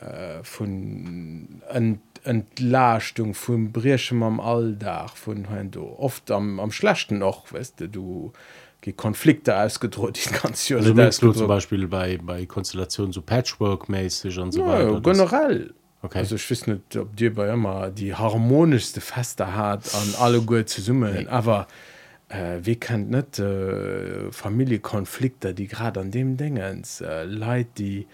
[0.00, 7.18] äh, vun ent, Entlastung vum Brierchem am Alldach vun ha du oft am, am schlechten
[7.18, 8.32] noch weißt du, du
[8.90, 14.36] Konflikte ausgedroht die ganz also merkst du zum Beispiel bei bei Konstellationen so Patchwork mäßig
[14.40, 15.74] und so ja, weiter das, generell.
[16.02, 16.18] Okay.
[16.18, 20.68] Also ich weiß nicht, ob dir bei immer die harmonischste Feste hat an alle gut
[20.68, 21.26] zu summen, nee.
[21.28, 21.68] aber
[22.28, 28.06] äh, wie kennt nicht äh, Familienkonflikte, die gerade an dem Dingens, äh, Leute, die,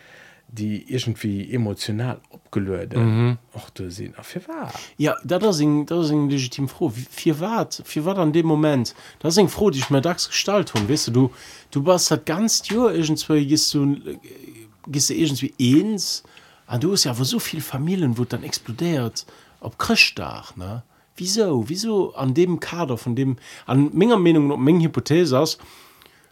[0.48, 3.36] die irgendwie emotional abgelöst mhm.
[3.54, 6.90] auch du sehen für war ja da da sind da sind legitim froh.
[7.10, 8.94] Vier war vier war an dem Moment?
[9.18, 11.30] Da sind froh dich mir dax gestalt und weißt du du
[11.70, 13.96] du warst halt ganz tür irgendwie gehst du
[14.86, 16.22] gehst du irgendwie eins.
[16.66, 19.26] Und du hast ja wo so viel Familien wo dann explodiert
[19.60, 20.82] ob Christdach ne?
[21.16, 21.68] Wieso?
[21.68, 25.58] Wieso an dem Kader von dem an Menge Meinung und Menge Hypothese aus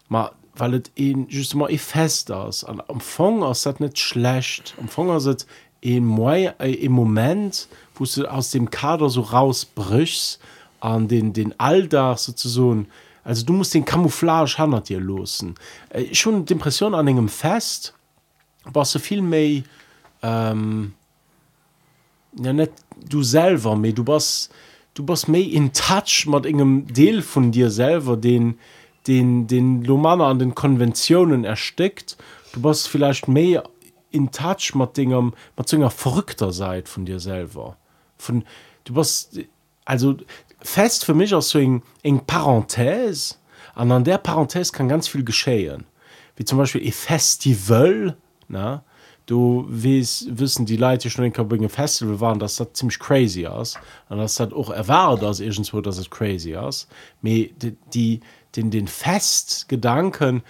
[0.09, 2.65] mal weil het een just immer e fest ass.
[2.65, 4.75] An Empfang ass dat net schlecht.
[4.79, 5.37] Empfang se
[5.81, 10.41] en moi äh, im moment wo du aus dem Kader so rausbrichst
[10.81, 12.87] an den den alldach so
[13.25, 15.55] also du musst den Camouflage han dir losen.
[15.91, 17.95] Äh, schon d'impression an engem fest
[18.65, 19.65] was so viel méi
[20.23, 20.95] ähm,
[22.43, 22.73] ja net
[23.09, 24.51] du selber me du was
[24.95, 28.59] du méi in touch mat engem Deel von dir selber den
[29.07, 32.17] den den Lomaner an den Konventionen erstickt.
[32.53, 33.65] Du bist vielleicht mehr
[34.11, 37.77] in touch mit Dingen mit so verrückter Seite von dir selber.
[38.19, 38.45] Von
[38.85, 39.41] du bist
[39.85, 40.17] also
[40.61, 43.37] fest für mich aus so eng eng Parenthese.
[43.75, 45.85] An an der Parenthese kann ganz viel geschehen.
[46.37, 48.17] Wie zum Beispiel e Festival
[48.49, 48.85] na
[49.27, 53.77] du wies wissen die Leute schon in Festival waren dass das ziemlich crazy aus
[54.09, 56.87] und das hat auch erwartet dass irgendwo dass es crazy aus
[57.23, 57.53] die,
[57.93, 58.21] die
[58.57, 60.43] den den festgedanken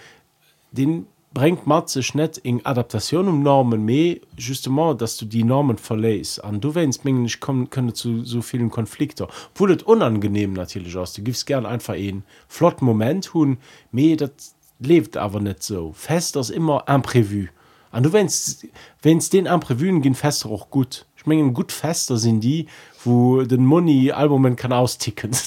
[0.71, 5.77] den bringt mat sech net eng Adapation um Normen me justement dass du die Normen
[5.77, 10.95] verlees an du wennst meng nicht kommen könne zu so vielen Konflikte wurdet unangenehm natürlich
[10.97, 13.57] aus du gibst gern einfach een flott moment hun
[13.91, 14.33] me dat
[14.79, 15.91] lebt aber net so.
[15.93, 17.47] Fest das immer imprévu.
[17.91, 18.67] An du wennst
[19.01, 21.05] wenns den imprévuen gin fester auch gut.
[21.15, 22.67] Schmengen gut fester sind die
[23.07, 25.31] wo den Money Albumen kann austicken.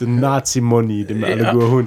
[0.00, 1.86] Den Nazi Money dem alle hun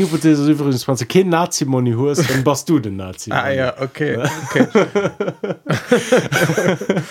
[0.00, 4.66] Hypothese kein Nazi Money hu dann bast du den Nazi ah, ja, okay, okay.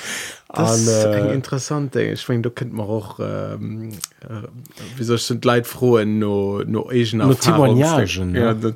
[0.52, 3.90] Das äh, interessant ich mein, du kennt man auch ähm,
[4.22, 4.48] äh,
[4.98, 8.74] wieso sind leid frohen no, no Timoniagen ja, äh,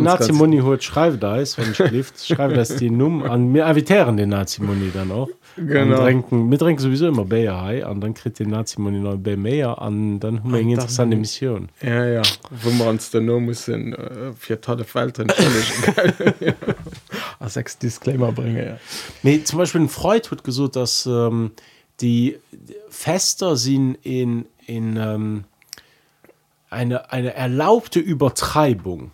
[0.00, 3.50] Nazimoni holt schreibt da ist wenn schläft schreibe das die Num an.
[3.50, 5.28] Mir avitären den Nazimoni dann auch.
[5.56, 9.80] Trinken mit trinken sowieso immer Bayer High an dann kriegt den Nazimoni neu bei mehr
[9.80, 10.20] an.
[10.20, 11.68] Dann haben wir eine interessante Mission.
[11.82, 12.22] Ja ja.
[12.62, 15.18] Wo man uns dann nur müssen äh, vier Tage Welt
[17.38, 18.78] als sechs Disclaimer bringen ja.
[19.22, 21.52] Nee, zum Beispiel bin freud wird gesucht dass ähm,
[22.00, 22.38] die
[22.88, 25.44] fester sind in in ähm,
[26.70, 29.12] eine eine erlaubte übertreibung.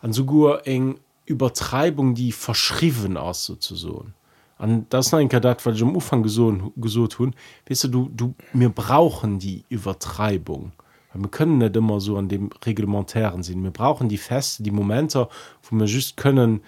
[0.00, 4.14] An sogar eng übertreibung die verschrieben aus sozusagen.
[4.58, 7.34] An das ein Kadat weil ich am ufang gesucht gesucht tun
[7.68, 10.72] weißt du du du wir brauchen die übertreibung.
[11.14, 13.62] Wir können nicht immer so an dem reglementären sind.
[13.62, 15.28] Wir brauchen die feste die momente
[15.62, 16.62] wo wir just können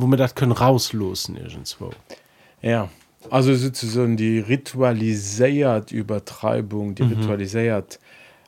[0.00, 1.90] wo man dat können rauslosen irgendwo
[2.60, 2.88] ja
[3.30, 7.12] also sozusagen die ritualisiert übertreibung die mhm.
[7.12, 7.98] ritualisiert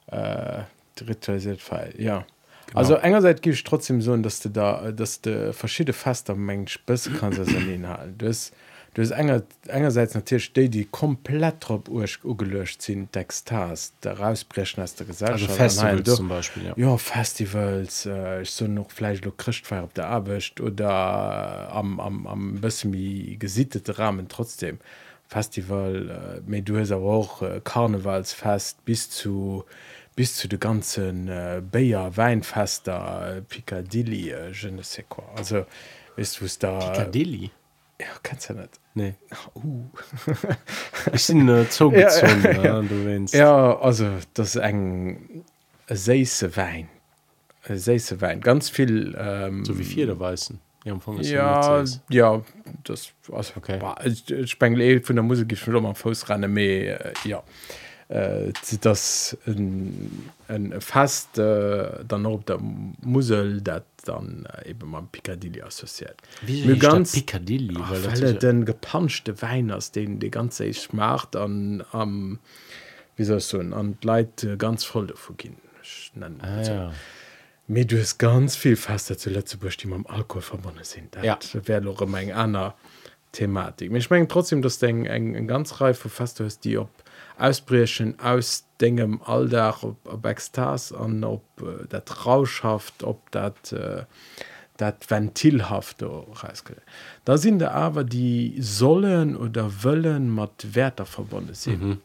[0.07, 0.63] äh,
[1.01, 2.25] ritualisiert fall ja
[2.67, 2.79] Genau.
[2.79, 7.11] Also engerseits gi ich trotzdem so, dass du da dass de verschiedene faster mensch bis
[7.21, 7.55] kannst das du
[8.29, 8.53] hast
[8.99, 11.89] enger, engerseits natürlich die, die komplett trop
[12.39, 15.57] gelöscht sind Text hast rausbrechen aus der Gesellschaft.
[15.57, 20.09] Festivals zum Beispiel ja, ja Festivals äh, ich so noch vielleicht noch christfeier auf der
[20.09, 24.79] Abcht oder äh, am, am, am bisschen wie gesittete Rahmen trotzdem.
[25.27, 29.65] Festival äh, du hast aber auch äh, Karnevalsfest bis zu
[30.17, 35.25] bis zu de ganzen äh, Bayer Weinfester äh, Piccadilly äh, je ne sais quoi.
[35.37, 35.67] Also
[36.17, 37.51] wisst du da Piccadilly
[38.01, 39.15] ja, kannst ja net nee.
[39.55, 39.87] Uh.
[41.13, 42.09] ich sind äh, ja,
[42.63, 43.81] ja, ja, ja.
[43.81, 45.45] also das eng
[45.89, 46.89] seise wein.
[47.67, 48.41] Seise wein.
[48.41, 50.61] Ganz viel ähm, so wie vier weißen.
[50.85, 52.43] Ja ja
[52.85, 53.81] das also, okay.
[54.47, 57.39] spengel von der musik schon am fußrenne me äh, ja.
[57.39, 57.43] äh,
[58.81, 65.62] das ein, ein fast äh, dann op der Musel dat dann äh, eben man Piccadilly
[65.62, 66.17] assoziiert.
[66.79, 67.77] Ganz Piccadilly?
[67.79, 72.38] Weil weil den gepanschte Wein aus den die ganze ich macht an am um,
[73.17, 75.57] wie soll so an Leiit äh, ganz voll vorgin
[76.40, 76.93] ah, ja.
[77.67, 81.17] Me du es ganz viel faster zuletzt die am Alkohol verbonnen sind.
[81.23, 81.38] Ja.
[81.53, 82.75] wäre eng einer
[83.33, 83.90] Thematik.
[83.93, 86.90] Ich mein trotzdem das eng eng ganz reif fast hast die op
[87.38, 94.05] ausbrechen aus degem alldach op op Extas an op äh, dat Trauschaft, op dat äh,
[94.77, 96.03] dat ventilhaft
[96.42, 96.77] reiske.
[97.25, 101.81] Da sind der aber die sollen oder wëllen mat Wertter verbonnen sinn.
[101.81, 101.99] Mhm.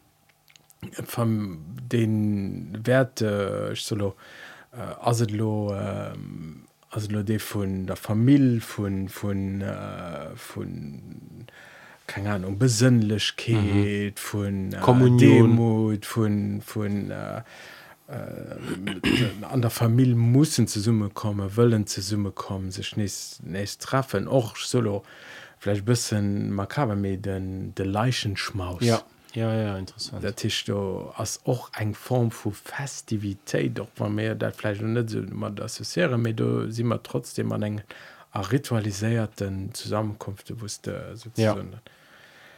[1.05, 1.59] Vom
[1.91, 4.15] den Wert äh, solo
[4.71, 6.13] äh, aslo äh,
[6.91, 11.47] also de vun der Familie von von äh, vun
[12.09, 14.11] keine Ahnung Besinnlichkeit mhm.
[14.15, 15.49] von äh, Kommunion.
[15.51, 17.41] Demut von von äh,
[18.07, 25.03] äh, an der Familie summe komme wollen ze summe kommen sech näst treffen och solo
[25.59, 29.01] vielleicht bisssen makaber me den de leichen schmaus ja
[29.35, 34.33] ja ja interessant der Tisch do as och eng Form vu festivitéit doch war mehr
[34.33, 37.81] dat fleisch net so man associiere me du si immer trotzdem an eng
[38.31, 41.55] a ritualiséierten zusammenkunfte wusste Ja.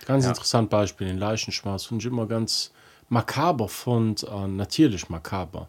[0.06, 0.30] ganz Ja.
[0.32, 2.72] interessant Beispiel den Leichenschmaus hun immer ganz
[3.10, 5.68] makaber fand an natürlich makaber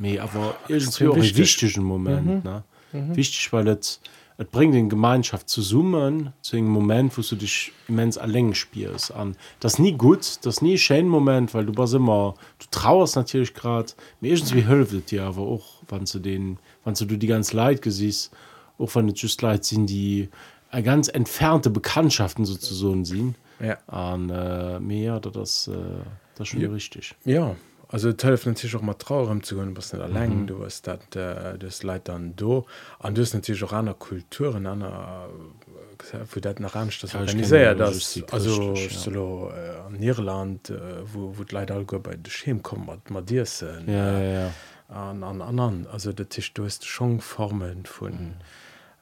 [0.00, 1.38] me aber irgendwie auch einen wichtig.
[1.38, 2.62] wichtigen Moment ne?
[2.92, 4.00] wichtig weil es
[4.40, 9.12] et bringt den Gemeinschaft zu summen zu einem Moment wo du dich immens erlängen spielst
[9.12, 13.52] an das nie gut das nie schön Moment weil du war immer du trauerst natürlich
[13.54, 17.82] gerade mir irgendwie hölfet dir aber auch wann du den wann du die ganz leid
[17.82, 18.30] gesiehst
[18.78, 20.28] auch wenn es just leid sind die
[20.82, 25.72] ganz entfernte Bekanntschaften sozusagen sind ja an äh, mehr da das äh,
[26.34, 26.70] das ist schon ja.
[26.70, 27.56] richtig Ja,
[27.90, 30.46] also hilft natürlich auch mal traurig zu gehen, was nicht allein, mhm.
[30.46, 32.66] du hast das, äh, das Leid dann do.
[32.98, 35.30] Und du hast natürlich auch andere Kulturen, andere,
[36.12, 39.12] äh, für das nach anders das Ja, ich organisiert, das, also, richtig, ja.
[39.12, 40.78] so, äh, in Irland, äh,
[41.12, 44.50] wo, wo alle gut bei Schem kommen, mit Madissen, ja, ja, ja.
[44.88, 48.34] an, an anderen, also das ist, du hast schon Formen von, mhm.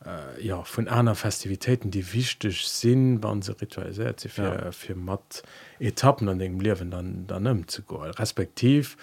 [0.07, 4.73] äh, ja von einer Festivitäten die wichtig sind waren sie ritualisiert sie für, ja.
[4.73, 5.43] für matt
[5.79, 8.97] Etappen an dem Leben dann dann zu go respektiv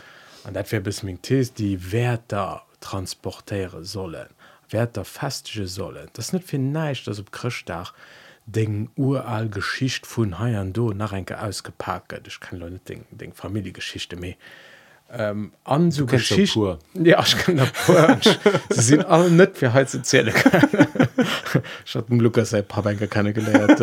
[0.44, 4.30] an dat bis Tees die Wertter transportere sollen
[4.70, 6.10] Wertter festige sollen.
[6.14, 7.94] Das nicht viel neisch das ob Christdach
[8.46, 12.80] den ural Geschicht vun Haiian do nach enke ausgepacket ich kann Leute
[13.12, 14.36] Ding Familiegeschichte meh
[15.16, 16.80] ähm, an so kennst doch Geschicht pur.
[16.94, 18.18] ja ich kann da pur.
[18.70, 20.34] sie sind alle net fir he zähle
[21.86, 23.80] ich hat dem Lukas se Pabenker keine gelehrt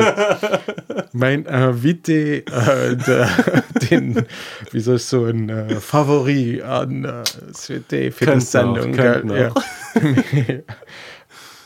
[1.12, 3.26] mein äh, Wite äh, de,
[3.90, 4.26] den
[4.72, 9.24] wie soll ich so ein äh, Favori an äh, CT für die Sendung gell?
[9.26, 9.54] ja.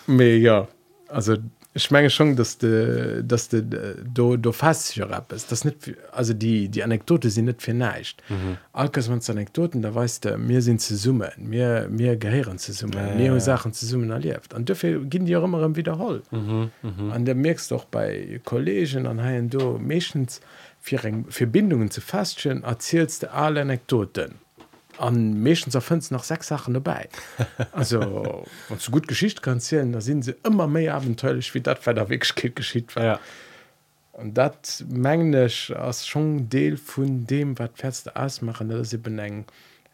[0.07, 0.69] Me, ja
[1.09, 1.37] also
[1.77, 3.63] ich meine schon dass de dass de
[4.05, 8.57] do do fast rap ist das nicht also die die Anekdote sind nicht vielleicht mhm.
[8.73, 12.95] Alkas man Anekdoten da weißt du mir sind zu summen mir mir gehören zu summen
[12.97, 13.41] Ja, mir ja.
[13.41, 17.13] Sachen zu summen erlebt und dafür gehen die auch immer im wiederhol Mhm, mhm.
[17.13, 20.41] an der merkst doch bei Kollegen an ha do meschens
[20.81, 24.44] für Verbindungen zu faststellen erzählst du alle Anekdoten
[24.99, 27.09] an meschens erfindst nach sechs Sachen dabei.
[27.73, 28.01] Also
[28.69, 31.93] wenn du gut Geschichte kannst erzählen da sind sie immer mehr abenteuerlich wie dat bei
[31.93, 33.19] der Wegkeit geschieht ja.
[34.13, 39.45] und dat menglech as schon Deel vun dem wat feste ausmachen dat sie beneng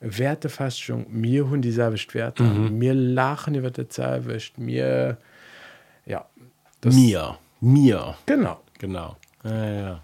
[0.00, 2.78] Wertefastung mir hunn dieselbecht Werte mhm.
[2.78, 5.16] mir lachen iwwer der Zewicht mir
[6.06, 6.26] ja
[6.80, 7.38] das, mir.
[7.60, 8.16] Mir.
[8.26, 8.60] Genau.
[8.78, 9.16] Genau.
[9.44, 10.02] Ja, ja.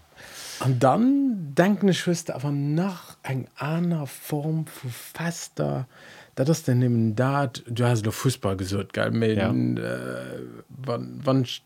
[0.59, 5.87] An dann denken schwiste aber nach eng aner Form vu fester
[6.35, 9.51] dat das denn nehmen dat du hast doch Fußball gesot ge Ja.
[9.51, 11.63] äh, wann wann ich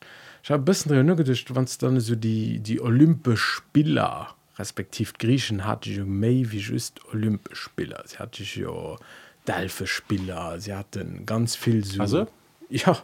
[0.50, 6.00] hab bisschen nur gedicht wann dann so die die olympisch Spieler respektiv Griechen hatte ich
[6.00, 8.96] méi wie just olympisch Spieler sie hatte ich ja
[9.48, 12.28] Delfe Spieler sie hatten ganz viel so Also?
[12.70, 12.98] ja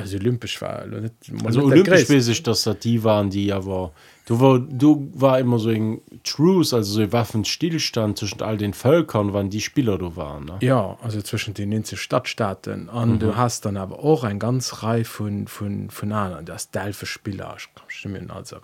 [0.00, 3.52] also olympisch war nicht, also nicht der olympisch weiß ich dass das die waren die
[3.52, 3.92] aber
[4.26, 8.74] du war du war immer so ein Truce also so ein Waffenstillstand zwischen all den
[8.74, 10.58] Völkern wann die Spieler du waren ne?
[10.60, 13.18] Ja, also zwischen den 90 Stadtstaaten und mhm.
[13.18, 17.68] du hast dann aber auch ein ganz Reihe von, von, von anderen, das Delphi-Spieler, ich
[17.74, 18.56] kann stimmen also.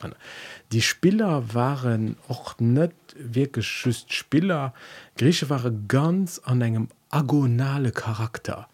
[0.72, 4.72] Die Spieler waren auch nicht wirklich just Spieler,
[5.16, 8.68] Grieche waren ganz an einem agonale Charakter.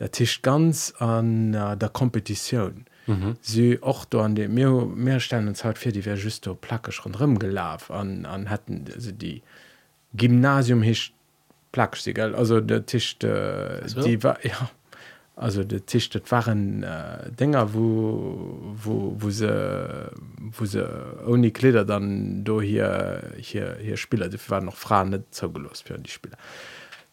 [0.00, 2.86] Der Tisch ganz an äh, der Kompetition.
[3.06, 3.36] Mhm.
[3.40, 7.04] Sie auch da an den mehr, mehr Stellen Zeit für die wäre just so plakisch
[7.04, 9.42] rundherum gelaufen an, an hatten also die
[10.14, 11.14] Gymnasium hicht
[11.72, 14.02] plaksch also der Tisch äh, So.
[14.02, 14.70] die war ja
[15.36, 20.10] also der Tisch das waren äh, Dinger wo wo wo sie
[20.52, 20.86] wo sie
[21.26, 25.98] ohne Kleider dann do hier hier hier Spieler die waren noch Frauen nicht zugelost für
[25.98, 26.36] die Spieler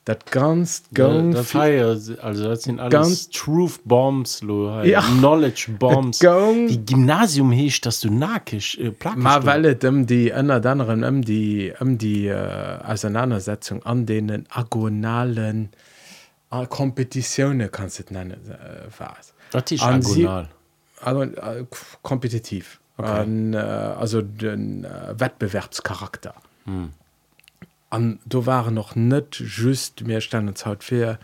[0.08, 4.88] das ganz ganz das viel- heißt, also das sind alles Ganz- Truth Bombs lo, halt.
[4.88, 5.01] Ja.
[5.01, 10.32] Knowledge Bombs Gang- die Gymnasium hecht dass du nakisch äh, plakisch Ma wellet um die
[10.34, 15.70] ënner anderen um die um die äh, Auseinandersetzung an denen agonalen
[16.51, 20.47] äh, Kompetitionen kannst du es nennen äh, was Das ist an sie- agonal.
[21.01, 21.66] also, äh,
[22.01, 23.10] kompetitiv Okay.
[23.22, 26.34] an, äh, also den äh, Wettbewerbscharakter
[26.66, 26.91] Hm.
[27.89, 31.19] an du waren noch net just mehr standards haut fair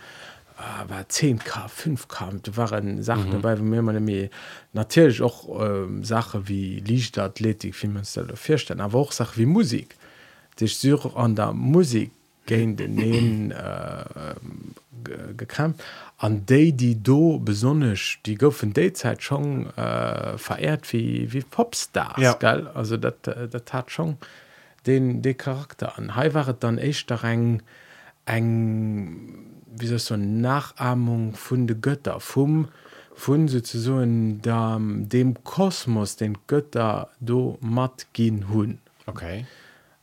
[0.58, 3.32] äh, war 10k 5k du waren Sachen mhm.
[3.34, 4.30] dabei wo mir man mir
[4.72, 9.96] natürlich auch ähm, Sache wie lichtathletik wie man feststellen aber auch Sache wie Musik
[10.60, 12.12] dich suche an der Musik
[12.46, 14.06] gehen den äh,
[15.36, 15.84] gekämpft
[16.18, 22.34] an day die do besonnech die goufen Dayzeit schon äh, verehrt wie wie Popstars ja.
[22.34, 24.26] geil also dat dat tat schon äh,
[24.86, 27.62] den de Charakter an Hai waret dann echt da eng
[28.26, 32.68] eng wie so Nachahmung vun de Götter vum
[33.16, 34.04] vun se zu so
[34.42, 38.80] da, dem Kosmos den Götter do mat gin hunn.
[39.06, 39.46] Okay.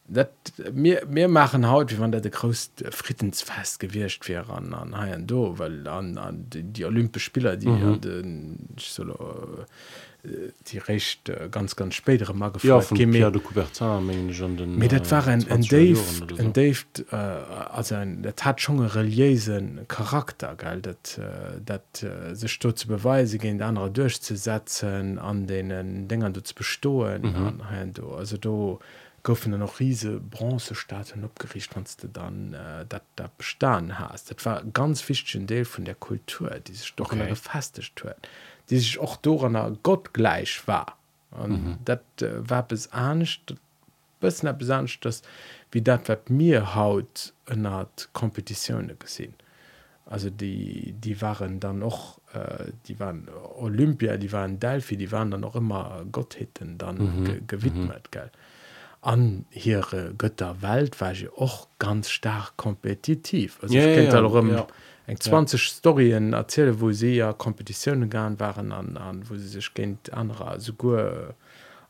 [0.08, 0.32] Dat
[0.72, 5.26] mir, mir machen haut wie wann der de grost Frittensfest gewircht wäre an an Haien
[5.26, 8.00] do, weil an, an die, die Olympisch Spieler die mhm.
[8.00, 9.64] den solo äh,
[10.22, 12.80] die recht äh, ganz ganz spätere mag ja,
[14.88, 16.26] dat war ein, ein Dave, so.
[16.26, 16.78] Dave
[17.10, 21.18] äh, also ein, dat hat schon reliesen charakter geil dat
[21.64, 27.22] dat äh, se sto zu beweise gegen andere durchzusetzen an denen dingern du zu bestohlen
[27.22, 27.60] mhm.
[27.62, 28.78] an, du also du
[29.22, 34.62] goufen noch riese bronzestaaten opgericht kannst du dann äh, dat da bestaan hast dat war
[34.72, 37.28] ganz fichten Deel von der Kultur die sich doch okay.
[37.28, 38.14] gefastet hue
[38.70, 40.96] die sich auch do an gott gleich war
[41.46, 41.78] mhm.
[41.84, 43.54] dat äh, war bis acht
[44.20, 45.22] bis er besancht das
[45.72, 49.34] wie dat wat mir haut en art kompetitionne gesinn
[50.06, 55.30] also die die waren dann noch äh, die waren olympia die waren delphi die waren
[55.30, 57.24] dann noch immer gotthitten dann mhm.
[57.24, 58.10] ge gewidmet mhm.
[58.10, 58.32] geld
[59.02, 64.66] an ihre Götter Welt war sie auch ganz stark kompetitiv also ja, ja, ja, ja.
[65.10, 65.74] Eng 20 ja.
[65.74, 70.60] Storien erzähle wo sie ja Kompetitionen gegangen waren an, an wo sie sich kennt andere
[70.60, 71.34] sogar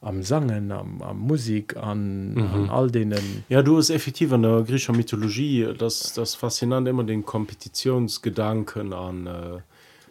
[0.00, 2.54] am Sangen am, am Musik an, mhm.
[2.54, 7.04] an all denen ja du hast effektiv an der griechischer Mythologie das das faszinant immer
[7.04, 9.58] den Kompetitionsgedanken an äh,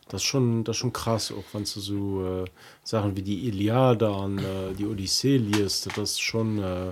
[0.10, 2.45] das schon das schon krass auch wenn du so äh,
[2.84, 6.91] Sachen wie die Iliade an äh, die Odyssee liest das schon äh,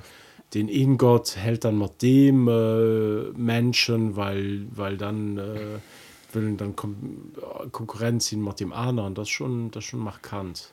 [0.53, 5.79] den in Gott hält dann mit dem äh, Menschen weil weil dann äh,
[6.37, 7.33] will dann Kon
[7.71, 10.71] Konkurrenz sind mit dem anderen das schon das schon markant.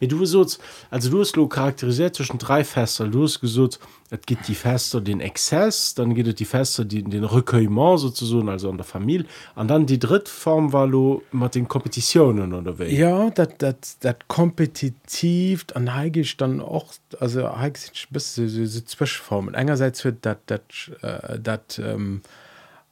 [0.00, 0.46] Mit du so
[0.90, 5.20] also du hast charakterisiert zwischen drei Fester du hast gesucht es gibt die Fester den
[5.20, 9.26] Exzess dann geht es die Fester die den Recueillement sozusagen also an der Familie.
[9.54, 12.94] Und dann die dritte Form war du mit den Kompetitionen oder wie?
[12.94, 18.80] Ja das das das kompetitiv an eigentlich dann auch also eigentlich bis so, so, so
[18.80, 19.54] Zwischenformen.
[19.54, 20.60] Einerseits wird das das
[21.00, 22.20] äh, das ähm,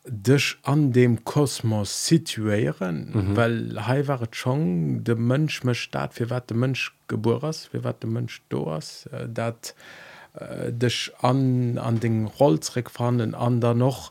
[0.04, 3.36] dich an dem Kosmos situieren mhm.
[3.36, 8.08] weil he war schon de me staat fir wat de Mënsch geborers wie wat de
[8.08, 9.74] Mënsch dos dat
[10.34, 14.10] äh, dich an an den Rollreck fannen an da noch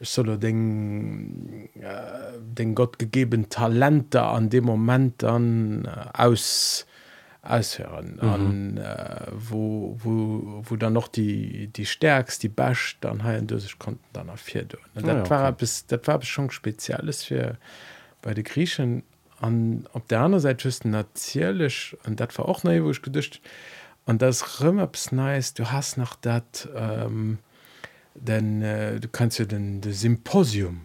[0.00, 6.84] solo den äh, den Gott gegeben Talente an dem moment an äh, aus
[7.48, 8.28] aushören mhm.
[8.28, 14.04] an äh, wo, wo, wo dann noch die die stärkst die basch dann sich konnten
[14.12, 17.56] dann auf vier ja, dat war bis dat war schon spezielles für
[18.22, 19.02] bei de griechen.
[19.40, 23.40] An op der anderen seite wüsten nazielech an dat war auch na wo ich gedischt
[24.04, 27.38] an das rmmerps nice du hast nach dat ähm,
[28.14, 30.80] denn äh, du kannst ja den de symposium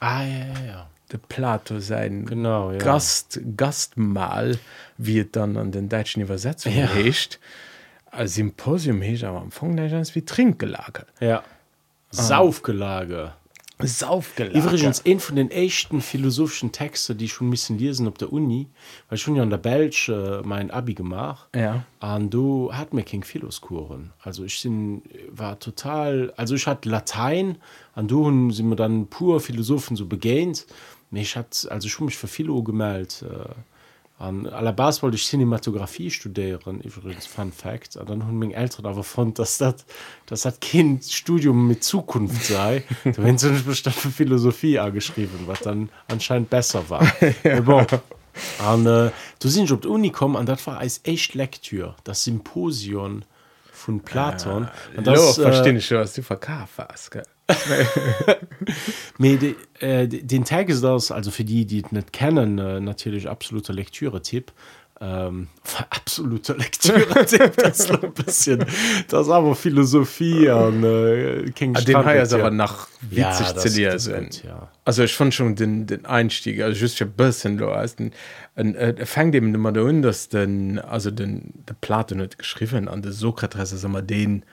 [0.00, 2.78] ah, ja, ja, ja de Plato sein genau ja.
[2.78, 4.58] Gast Gastmal
[4.96, 6.86] wie dann an den deutschen Übersetzung ja.
[6.86, 7.38] hecht
[8.10, 11.06] als Symposium he am Anfang wie Trinkgelage.
[11.20, 11.42] Ja.
[12.10, 13.32] Saufgelage.
[13.32, 18.68] Ah übrigens ein von den echten philosophischen Texte die schon müssen lesen auf der Uni
[19.08, 21.48] weil schon ja an der Belsch äh, mein Abi gemacht.
[21.56, 21.84] Ja.
[22.00, 27.58] Und du hat mir King Philoskuren also ich sind war total also ich hatte Latein
[27.94, 30.66] an du sind wir dann pur Philosophen so begehnt
[31.14, 33.48] mich hat also schon mich für Philo gemeldet äh,
[34.18, 39.02] an aller Bas wollte ich Cinematografie studieren übrigens Fun Fact und dann hun Eltern aber
[39.02, 39.86] fand dass das
[40.26, 45.88] das hat Kind Studium mit Zukunft sei wenn so bestand für Philosophie angeschrieben was dann
[46.08, 47.06] anscheinend besser war
[47.44, 47.60] ja.
[47.60, 47.86] bon.
[48.70, 49.10] und, äh,
[49.40, 53.24] du sind op Uni kommen an das war als echt Lektür das Symposion
[53.72, 57.24] von Platon äh, das, lo, äh, ich schon, was du verkauf hast gell?
[59.36, 63.74] de, äh, den Tag ist das also für die die nicht kennen äh, natürlich absoluter
[63.74, 64.50] Lektüre-Tipp
[65.00, 65.48] ähm,
[65.90, 67.06] absoluter Lektüre
[67.56, 68.64] das, bisschen,
[69.08, 71.80] das aber Philosophie an äh, ah,
[72.32, 74.70] aber nach ja, gut, ja.
[74.86, 77.58] also ich fand schon den den Einstieg also just bisschen
[78.74, 83.12] äh, fängt dem immer der dass denn also den der Plato nicht geschrieben an der
[83.12, 84.44] Sokrates immer den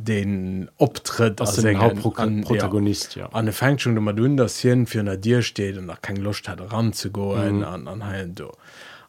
[0.00, 3.26] den optritt Das als engen- Hauptprotagonist, ja.
[3.32, 6.48] an fängt schon immer du dass hin für na dir steht und nach kein Lust
[6.48, 7.64] hat ran zu go mhm.
[7.64, 8.52] an an do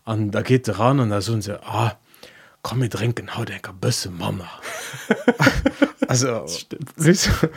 [0.06, 1.92] an da geht er ran und da so se ah
[2.64, 4.50] komm mir trinken haut enker bësse Mama
[6.10, 6.28] also
[6.98, 7.50] weißt du,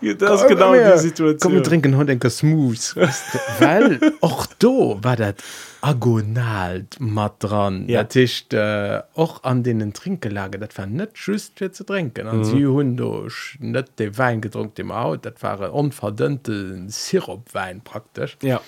[0.06, 1.38] Ja, das ist genau die Situation.
[1.40, 2.96] komm wir trinken haut enker smooth
[3.58, 5.42] weil och do war dat
[5.80, 8.00] agonal mat dran Ja.
[8.00, 8.04] ja.
[8.04, 12.44] Tisch äh, och an denen Trinkelage dat war net just fir zu trinken an mhm.
[12.44, 12.96] sie hun
[13.60, 18.60] net de Wein gedrunken dem Haut dat war unverdünnte Sirupwein praktisch ja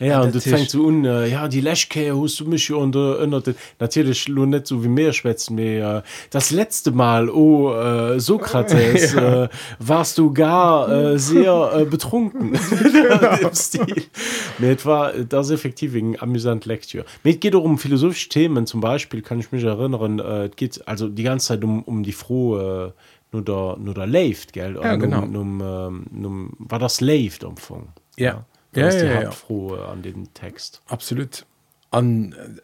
[0.00, 3.42] ja und das fängt so un äh, ja die Läschke hust du mich unter unter
[3.78, 9.12] natürlich lo net so wie mehr schwätzen mir äh, das letzte Mal oh äh, Sokrates
[9.18, 9.44] Ja.
[9.44, 12.54] äh, warst du gar äh, sehr äh, betrunken
[13.42, 14.04] Im Stil.
[14.58, 18.66] Mir et war äh, das effektiv wegen amüsant Lektür mit geht auch um philosophische Themen
[18.66, 22.02] zum Beispiel kann ich mich erinnern äh, es geht also die ganze Zeit um um
[22.02, 23.00] die frohe äh,
[23.32, 25.22] nur der nur der Left gell Ja, genau.
[25.22, 28.32] um, um, ähm, um, war das Left umfang Ja.
[28.32, 29.26] Das Ja, ist die ja, ja.
[29.26, 30.80] Hauptfrohe an den Text.
[30.86, 31.44] absolut
[31.90, 32.60] an äh,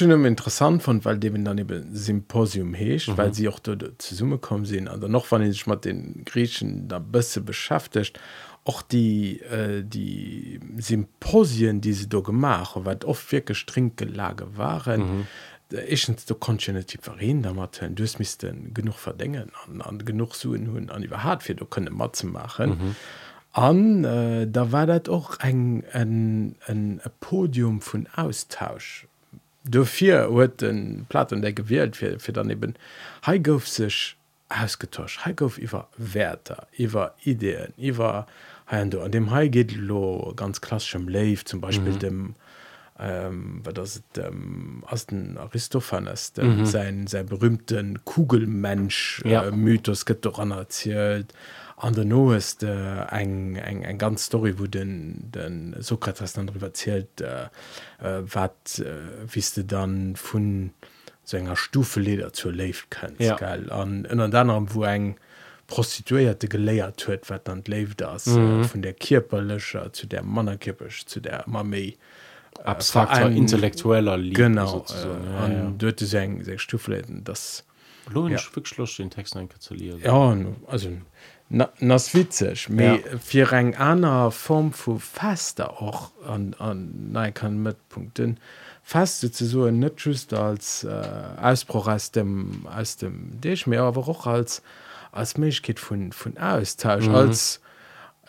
[0.00, 3.18] immer interessant fand weil dem dann eben Symposium hecht mhm.
[3.18, 6.88] weil sie auch dort zu Summe kommen sehen an noch wann ich mal den Griechen
[6.88, 8.18] da besser beschäftigt
[8.64, 15.00] auch die äh, die Symposien die sie da gemacht haben, weil oft wirklich Trinkgelage waren
[15.00, 15.26] mhm.
[15.88, 21.42] Ichens du konti verreen damit du mis genug verdenken an, an genug an die hart
[21.42, 22.96] fir du könne Matze machen mhm
[23.54, 29.06] an äh, da war dat och eng en Podium vun Austausch.
[29.64, 32.74] Dofir huet den Platon der gewählt fir fir daneben
[33.24, 34.16] Hai gouf sech
[34.48, 35.24] ausgetauscht.
[35.24, 38.26] Hai gouf iwwer Wäter, iwwer Ideenn, iwwer
[38.66, 41.98] Haiendo an dem Hai geht lo ganz klassischem Lave zum Beispiel mhm.
[42.00, 42.34] dem
[42.98, 46.66] ähm, das ähm, aus den Aristophanes dem, mhm.
[46.66, 49.44] sein sein berühmten Kugelmensch ja.
[49.44, 51.32] äh, Mythos get doch anerzielt
[51.76, 56.48] an der no ist äh, eng eng eng ganz Story wo den den Sokrates dann
[56.48, 57.44] riverzielt äh,
[58.00, 60.72] äh, wat äh, wisste dann vun
[61.24, 63.36] so enger stufeleder zur Lave könnt ja.
[63.36, 65.16] geil an in an anderem wo eng
[65.66, 68.62] prostituierte geleiert huet wat dann Lave das mhm.
[68.62, 71.96] äh, von der Kierperlecher zu der Mannerkippech zu der Mamei
[72.62, 75.70] abstrakter äh, intellektueller Lied, genau äh, ja, ja.
[75.70, 77.64] dörte seg seg Stufeläden das
[78.10, 79.04] Lohnschwschloss ja.
[79.04, 80.90] den Text einkazulieren ja also
[81.48, 83.18] nas witzeg méi ja.
[83.20, 88.38] fir eng aner Form vu fester och an an nei kann mit Punkten
[88.82, 94.08] faste ze so net just als äh, Ausbruch aus dem aus dem Dich mé awer
[94.08, 94.62] och als
[95.12, 97.14] als Mechket vun vun Austausch mhm.
[97.14, 97.60] als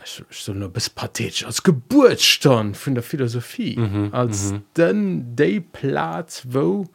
[0.04, 4.10] ich, ich so bis pathetisch als Geburtsstand vun der Philosophie mhm.
[4.12, 4.64] als mhm.
[4.78, 6.86] den déi Platz wo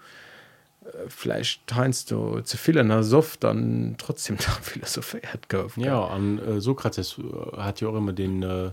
[1.09, 6.39] vielleicht teinst du zu viel in der Soft dann trotzdem da philosophiert gouf Ja, an
[6.39, 8.71] äh, Sokrates äh, hat ja auch immer den äh,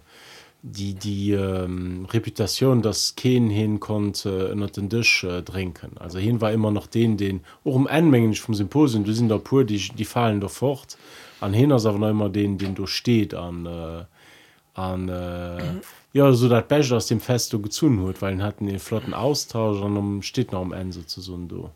[0.63, 5.97] die die ähm, Reputation, dass Ken hin konnte äh, den Tisch äh, trinken.
[5.97, 9.37] Also hin war immer noch den, den auch um Anmengen vom Symposium, du sind da
[9.37, 10.97] pur, die, die fallen da fort.
[11.39, 14.05] An hin ist aber noch immer den, den du steht an äh,
[14.73, 15.61] an äh,
[16.13, 19.13] ja so dat Becher aus dem Fest du gezun huet, weil ihn hatten den flotten
[19.13, 21.69] Austausch an um steht noch am Ende zu so du.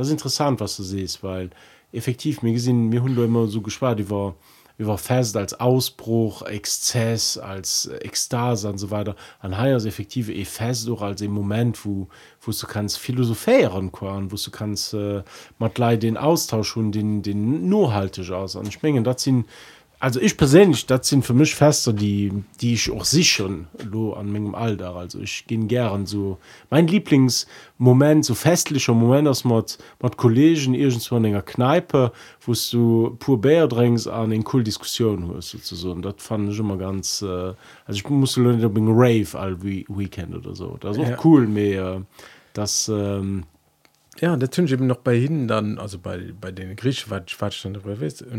[0.00, 1.50] Das ist interessant, was du siehst, weil
[1.92, 4.34] effektiv mir gesehen mir hun immer so gespart über
[4.78, 9.14] über fest als Ausbruch, Exzess, als Ekstase und so weiter.
[9.40, 12.08] An Haiers effektive e fest auch als im Moment, wo,
[12.40, 15.22] wo du kannst philosophieren können, wo du kannst äh,
[15.58, 18.56] mit Leuten den Austausch und den, den nur haltig aus.
[18.56, 19.44] Und ich meine, das sind
[20.00, 24.32] also ich persönlich das sind für mich Fester die die ich auch sichern lo an
[24.32, 24.96] meinem Alter.
[24.96, 26.38] Also ich gehe gern so
[26.70, 32.12] mein Lieblingsmoment so festlicher Moment aus mit mit Kollegen irgendwo in einer Kneipe
[32.46, 36.02] wo du pur Bär drängst an den cool Diskussionen hörst sozusagen.
[36.02, 37.54] Das fand ich immer ganz äh, also
[37.98, 40.76] ich musste nicht unbedingt Rave all Weekend oder so.
[40.80, 41.18] Das ist auch Ja.
[41.24, 42.02] cool mehr
[42.54, 43.44] das ähm,
[44.20, 47.76] ja tun eben noch bei ihnen dann also bei bei den Griechen war Schwarz und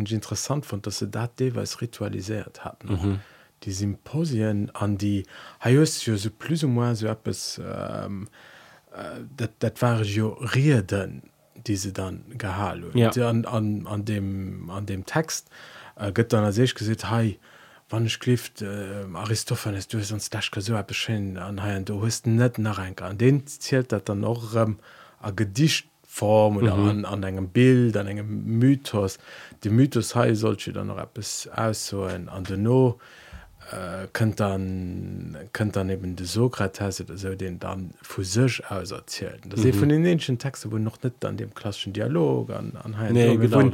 [0.06, 3.20] ich interessant fand dass sie dat deweis ritualisiert hatten mhm.
[3.64, 5.26] die Symposien an die
[5.60, 8.28] Haios ja so plus ou moins so etwas ähm,
[8.94, 11.24] äh, dat waren jo Reden
[11.68, 13.10] die sie dann gehalen Ja.
[13.10, 15.50] an, an, an dem an dem Text
[15.96, 17.40] äh, gëtt dann as seich gesit hei
[17.90, 22.60] wann ich klift äh, Aristophanes du sonst das so beschen an ha du hast net
[22.60, 24.78] nach an den zählt dat dann noch ähm,
[25.22, 26.90] a Gedichtform oder mhm.
[26.90, 29.20] an, an engem Bild an engem Mythos
[29.64, 33.00] de Mythos ha sollte dann noch bis aus an de no
[33.72, 38.92] äh, könnt dann könnt dann eben de Sokrates oder so den dann fu sech aus
[38.92, 39.74] erzählen das mhm.
[39.74, 43.72] von den enschen Texte wo noch net an dem klassischen Dialog an an nee, genau,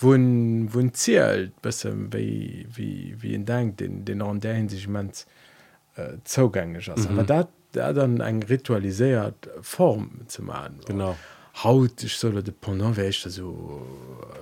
[0.00, 5.10] wo wo zielt bis wie wie wie en denkt den den an der hinsicht man
[5.96, 7.06] äh, zogängig mhm.
[7.08, 11.16] aber dat da dann eng ritualisiert Form zu machen genau.
[11.62, 13.82] Haut ich soll de pendant wéich so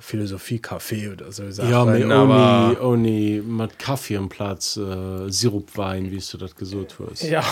[0.00, 6.38] philosophie kaffee oder so ja, aber oni mat kaffee am platz äh, sirupwein wie du
[6.38, 7.42] dat gesot hast ja.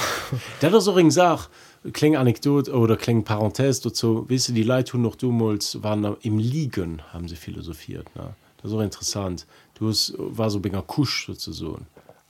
[0.61, 1.49] dat so ring sag
[1.93, 4.29] kling anekdot oder kling parenthese dazu.
[4.29, 8.35] Wisse die Lei hun noch dumols waren im liegen haben sie philosophiert ne?
[8.62, 9.47] Das so interessant.
[9.74, 11.79] Du hast, war so binger kusch so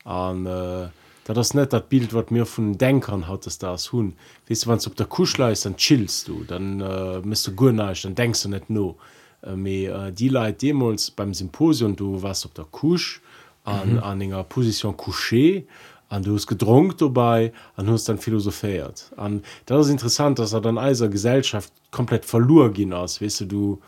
[0.05, 0.88] an äh,
[1.26, 4.14] da das net dat bild wat mir vun denkern hat es das hunn.
[4.46, 6.44] Wis wanns op der kuschle ist dann chillst du.
[6.44, 8.96] Dann äh, mist du gunneich dann denkst du net no.
[9.42, 13.20] Äh, me äh, die Leiit demos beim symposium du was op der kusch
[13.64, 13.98] an mhm.
[13.98, 15.64] an enger position couché
[16.08, 19.10] an du hast gedrunkt vorbei an hast dann philosophiert.
[19.16, 23.80] An das ist interessant dass er dann eiser gesellschaft komplett verloren gin aus wisse du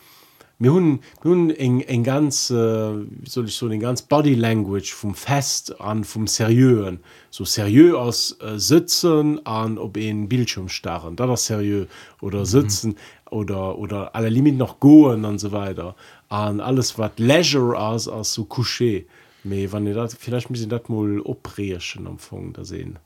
[0.58, 4.92] mir hun nun eng eng ganz äh, wie soll ich so den ganz body language
[4.92, 7.00] vom fest an vom serieuen
[7.30, 11.16] so serieux aus äh, sitzen an ob en bildschirm starren.
[11.16, 11.88] Da das serieux
[12.20, 12.44] oder mhm.
[12.44, 13.38] sitzen mhm.
[13.38, 15.94] oder oder alle limit noch goen und so weiter.
[16.28, 19.06] An alles wat leisure aus als so couché.
[19.44, 22.98] Me wann ihr dat vielleicht mis dat mal opreschen empfang da sehen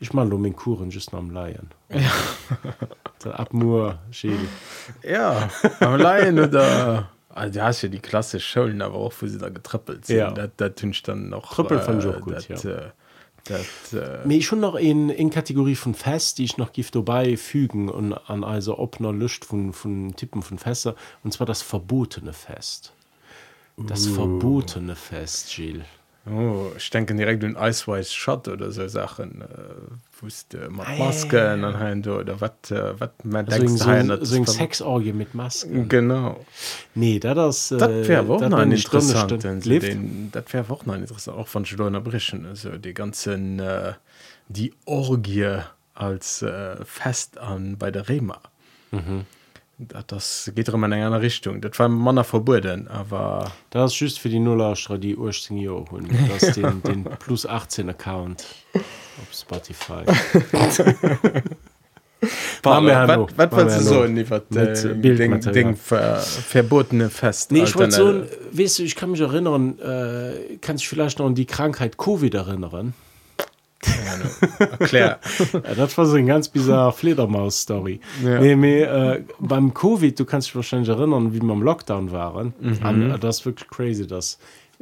[0.00, 3.30] ich mal um kuren just am laien ja.
[3.32, 3.98] abmur
[5.04, 5.48] ja
[5.80, 9.50] am laien oder Also, du hast ja die klasse Schulen aber auch wo sie da
[9.50, 10.30] getrüppelt sind ja.
[10.32, 12.70] da tüncht dann noch Trüppel von äh, gut, dat, ja.
[12.70, 12.90] äh,
[13.44, 17.36] dat, äh, mir schon noch in in Kategorie von fest die ich noch gift vorbei
[17.36, 22.32] fügen und an also opner Lücht von von Tippen von Fässer und zwar das verbotene
[22.32, 22.94] Fest
[23.76, 24.14] das uh.
[24.14, 25.84] verbotene Fest Gilles
[26.26, 31.62] Oh, ich denke direkt den Eisweiß Schott oder so Sachen äh, wusste äh, ah, Masken
[31.62, 32.12] ja.
[32.14, 35.88] oder wat äh, wat man so, so Sexorgie mit Masken.
[35.88, 36.44] Genau.
[36.94, 37.90] Nee da das äh, dat
[38.70, 43.94] interessant dat auch interessant auch von Schlener Brischen also die ganzen äh,
[44.48, 45.60] die Orgie
[45.94, 48.40] als äh, fest an bei der Rema.
[48.90, 49.24] Mhm
[50.06, 51.60] das geht in einer Richtung.
[51.60, 55.32] Das war Mann verboten aber das ist just für die Nullstra die Ur
[55.90, 56.08] hun
[56.56, 60.04] den, den plus 18 Account auf Spotify.
[65.74, 68.22] Verbotene fest nee, ich, so,
[68.52, 72.28] weißt du, ich kann mich erinnern äh, kann ich vielleicht noch an die Krankheit CoVI
[72.30, 72.92] erinnern
[74.90, 75.18] ja,
[75.76, 78.40] das war so ein ganz bizarre Fledermaus Story ja.
[78.40, 82.52] nee, nee, äh, beim CoVI du kannst dich wahrscheinlich erinnern wie wir im Lockdown waren
[82.60, 82.78] mhm.
[82.82, 84.38] an, äh, das ist wirklich crazy dass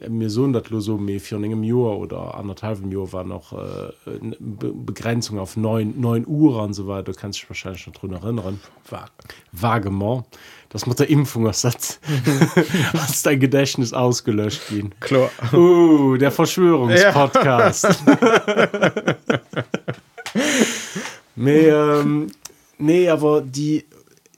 [0.07, 3.93] mir so dat lo so für engem Joer oder anderthalb Jo war noch äh,
[4.39, 8.13] Be Begrenzung auf 9, 9 Uhr an so weiter du kannst dich wahrscheinlich schon drin
[8.13, 8.61] erinnern.
[8.91, 9.11] War
[9.53, 10.25] vagement
[10.69, 12.01] das muss der Impfung ersetzt
[12.93, 14.95] hast dein Gedächtnis ausgelöscht gehen.
[15.01, 15.31] Klar.
[15.53, 17.89] Uh, der Verschwörungspodcast.
[21.41, 22.33] Nee, ähm,
[22.79, 23.85] nee aber die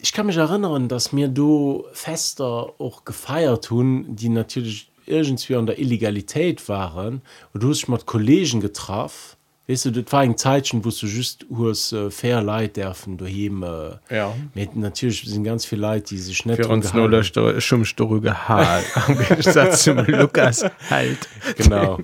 [0.03, 5.67] ich kann mich erinnern dass mir du fester auch gefeiert tun die natürlich irgendwie an
[5.67, 9.37] der Illegalität waren und du hast mal Kollegen getroffen
[9.71, 13.27] weißt du das war ein Zeitchen wo du just urs äh, fair Leid dürfen du
[13.27, 14.35] heben, äh, ja.
[14.55, 16.65] mit natürlich sind ganz viele Leute die sich nicht
[19.81, 21.19] schon Lukas halt.
[21.57, 21.99] Genau.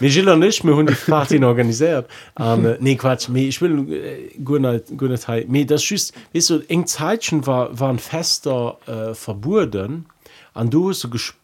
[0.00, 2.08] Mir nicht mehr hun die Party organisiert.
[2.38, 6.50] Um, nee Quatsch mehr, ich will äh, gut nicht, gut nicht, mehr, das schüßt weißt
[6.50, 10.06] du eng Zeitchen war waren fester äh, verburden
[10.52, 11.43] an du hast so gespürt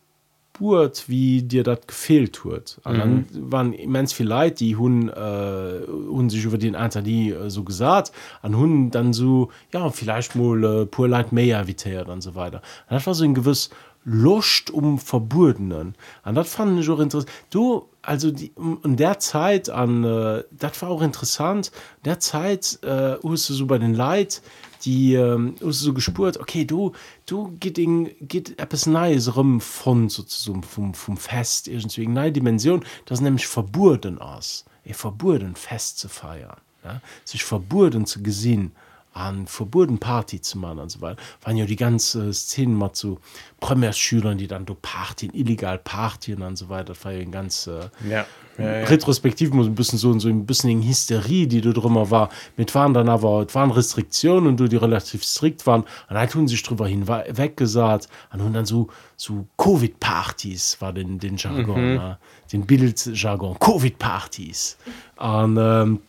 [0.61, 2.79] spurt wie dir dat gefehlt huet.
[2.85, 2.99] Mhm.
[2.99, 7.49] dann waren immens viel Leid die hun äh, hun sich über den Alter die äh,
[7.49, 11.75] so gesagt an hun dann so ja vielleicht mal äh, pur Leid mehr wie
[12.09, 12.59] und so weiter.
[12.89, 13.71] Und das war so ein gewiss
[14.05, 15.95] Lust um Verburdenen.
[16.23, 18.53] An dat fand ich auch interessant du also die
[18.85, 21.73] in der Zeit an äh, das war auch interessant.
[22.05, 23.17] Der Zeit äh,
[23.49, 24.43] du so bei den Leid
[24.85, 26.93] die ähm, so gespurt okay du
[27.27, 32.85] du geht in, geht etwas neues rum von sozusagen vom, vom fest irgendwie neue dimension
[33.07, 34.65] das nämlich verburden aus.
[34.85, 37.01] Ihr verburden fest zu feiern ja?
[37.25, 38.73] sich verburden zu gesehen
[39.13, 41.21] an verboten Party zu machen und so weiter.
[41.43, 43.19] Waren ja die ganze Szenen mal zu
[43.59, 47.69] Premierschülern die dann du Party illegal Partien und so weiter das war ja ein ganz
[48.09, 48.25] ja
[48.61, 48.85] ja, ja.
[48.87, 52.29] retrospektiv muss ein bisschen so so ein bisschen in Hysterie die du drüber war.
[52.57, 55.83] Mit waren dann aber waren Restriktionen du die relativ strikt waren.
[55.83, 58.09] Und dann tun sich drüber hin weggesagt.
[58.31, 62.17] An und dann so so CoVI Partys war den den Jargon mhm.
[62.53, 63.59] den Bildjargon.
[63.59, 64.77] CoVI Partys
[65.17, 66.01] und ähm,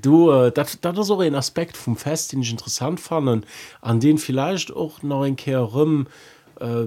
[0.00, 3.46] du äh, dat dat so ein aspekt vom fest den ich interessant fand
[3.80, 6.06] an den vielleicht auch noch ein kehr rum
[6.60, 6.86] äh,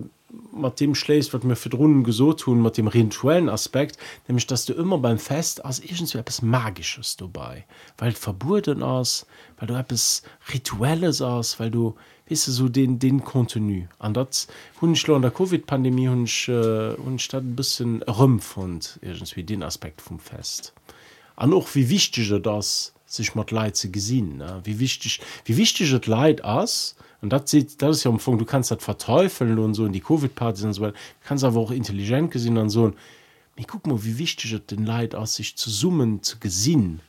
[0.51, 4.65] mat dem schläst wat mir für runden gesot tun mit dem rituellen aspekt nämlich dass
[4.65, 7.65] du immer beim fest irgend so etwas magisches dabei.
[7.97, 9.25] Weil verboten aus
[9.57, 10.23] weil du etwas
[10.53, 11.95] rituelles aus weil du
[12.29, 14.47] weißt du, so den den kontinu an dat
[14.81, 19.63] hunschlo an der covid pandemie hunsch äh, und statt ein bisschen rümpf und irgendwie den
[19.63, 20.73] aspekt vom fest.
[21.35, 26.05] An auch wie wichtig das sich mat leid zu gesinn wie wichtig wie wichtig het
[26.05, 29.85] leid ass und dat sieht das ist ja umfang du kannst dat verteufeln und so
[29.85, 30.93] in die covid party und so du
[31.23, 32.93] kannst aber auch intelligent gesinn an so
[33.55, 37.01] ich guck mal wie wichtig het den leid aus sich zu summen zu gesinn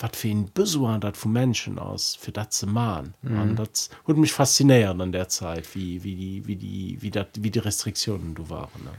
[0.00, 3.58] wat für ein besoin dat vu menschen aus für dat ze ma mhm.
[4.04, 7.58] und mich faszinieren an der zeit wie wie die wie die wie dat wie die
[7.58, 8.92] restriktionen du waren ne?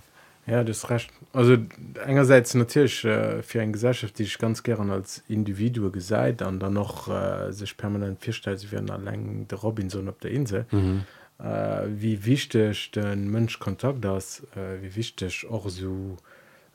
[0.49, 1.11] Ja das recht.
[1.33, 1.57] Also
[2.05, 6.73] einerseits natürlich äh, für ein Gesellschaft die ich ganz gern als individu gesagt dann dann
[6.73, 10.65] noch äh, sich permanent vierstellen sie werden allein der Robinson auf der Insel.
[10.71, 11.03] Mhm.
[11.39, 16.17] äh, wie wichtig den Mönsch kontakt das äh, wie wichtig auch so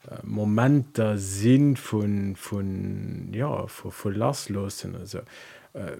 [0.08, 4.96] äh, moment der sinn von von ja vor vor lastlosen.
[4.96, 5.20] Also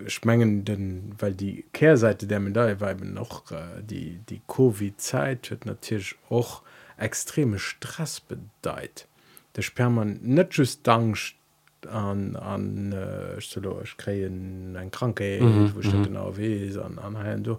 [0.07, 3.43] schmengen äh, den weil die kehrseite der medaille war noch
[3.81, 6.63] die die covid zeit wird natürlich auch
[6.97, 9.09] extreme Stress bedeiht.
[9.57, 11.37] Der Sperman netches dankcht
[11.87, 13.41] an an äh,
[13.99, 16.03] kreien en kranke mhm, wo mhm.
[16.03, 17.59] genau wees an an du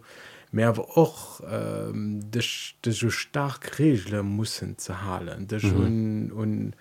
[0.51, 2.41] Meer awer och ähm, de
[2.91, 5.47] so stark Regelle mussssen ze halen.
[5.47, 6.31] Dech hun mhm.
[6.31, 6.75] un, un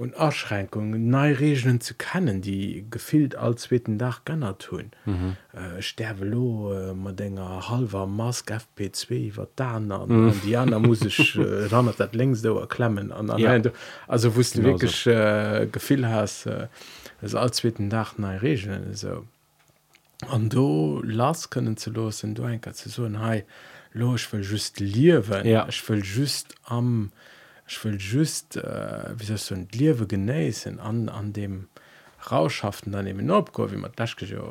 [0.00, 4.92] und Erschränkungen neiregenen zu kennen, die gefilt als zweten Dach gannner tun.
[5.04, 5.36] Mhm.
[5.52, 10.40] Äh, Sterbelo äh, man denger halber Mask FP2 wat daner mhm.
[10.42, 13.54] Diana muss ich äh, ran dat lngst dower klemmen an ja.
[13.54, 13.74] Ende.
[14.08, 15.10] also wusste genau wirklich so.
[15.10, 16.68] äh, gefil hast äh,
[17.34, 19.26] allzweten Dach neiregenen so.
[20.30, 23.44] An do las können ze losen du enker ze so hei
[23.92, 25.68] loch will just liewen ja.
[25.68, 27.12] ich will just am um,
[27.70, 31.68] ich will just äh, wie so ein Liwe genießen an an dem
[32.30, 34.42] Rauschaften dann eben Nordko wie man das ja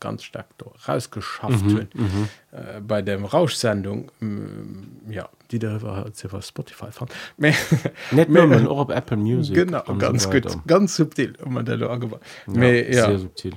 [0.00, 0.46] ganz stark
[0.86, 2.28] rausgeschafft mhm, mhm.
[2.50, 7.12] Äh, bei der Rauschsendung mm, ja die darüber über Spotify fand.
[8.90, 10.46] Apple Music genau ganz gut.
[10.66, 11.56] Ganz subtil um
[12.92, 13.18] ja, ja.
[13.18, 13.54] subtil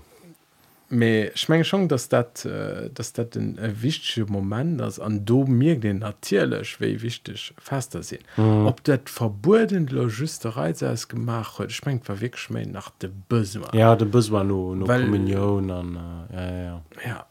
[0.90, 5.80] schmenge schon dass dat äh, dass dat den äh, wichtigsche moment das an do mir
[5.80, 8.68] den natierlech wie wichtig fester sinn mhm.
[8.68, 13.96] ob dat verbuden logisterei als gemacht huet schmengt war weg schme nach de böse ja
[13.96, 15.98] de bus war no no million an
[16.32, 17.26] äh, ja ja ja.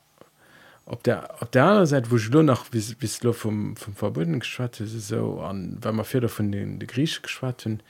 [0.86, 4.40] Ob der op der anderen seite wo du noch bis bis lo vom vom verbunden
[4.40, 7.82] geschwatte so an wenn man fir von den de grieche geschwatten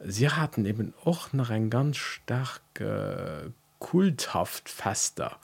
[0.00, 3.50] sie hatten eben och noch ein ganz stark äh,
[3.80, 5.36] kulthaft fester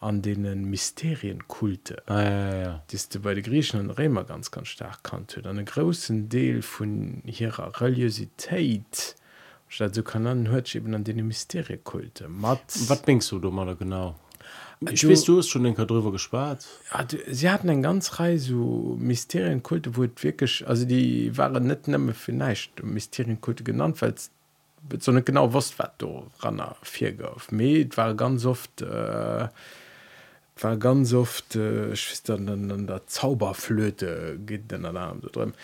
[0.00, 2.82] an denen Mysterienkulte ah, ja, ja.
[2.88, 7.80] die bei den Griechen und Römer ganz ganz stark kannte einen großen Deal von ihrer
[7.80, 9.16] Religiosität
[9.66, 14.14] statt so kann dann hört eben an den Mysteriekulte was denkst du du mal genau?
[14.80, 16.64] Ich weiß, du hast schon den darüber gespart.
[16.92, 21.88] Ja, du, sie hatten ein ganz Reihe so Mysterienkulte wo wirklich also die waren nicht
[22.14, 24.30] vielleicht Mysterienkulte genannt weil es
[24.98, 29.48] so net genau was wat du rannner vier gouf me war ganz oft äh,
[30.62, 31.94] war ganz oft äh,
[32.28, 35.54] an, der zauberflöte geht den alarm so drin.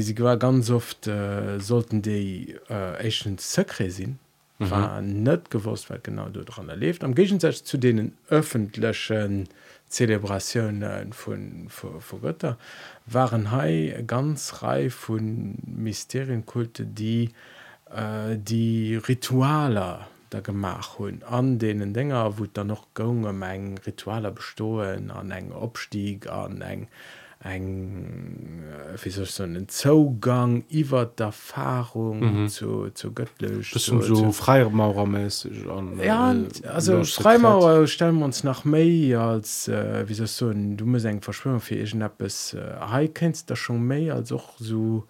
[0.00, 4.18] Sie war ganz oft äh, sollten de äh, sekre sinn
[4.58, 4.70] mhm.
[4.70, 7.04] war net gewusst wat genau du dran erlebt.
[7.04, 9.48] Am gegensatz zu denen öffentlichen
[9.88, 12.58] Zelebrationen von, von, von Götter
[13.06, 17.30] waren hai ganz reif von Mysterienkulte, die äh,
[17.94, 24.32] äh, die Ritualer der gemach hun an denen Dinger wo da noch gongem eng Ritualer
[24.32, 26.88] bestohlen an eng Obstieg an eng
[27.44, 28.64] eng
[29.02, 32.48] wie so den Zogang iwwer d'Erfahrung mhm.
[32.48, 38.64] zu, zu göttlech so, so freimaurermäßig an ja, äh, also Freimauer stellen wir uns nach
[38.64, 44.10] méi als äh, wie so du eng verschwörung fir Appppes äh, kennst da schon méi
[44.10, 45.04] als auch so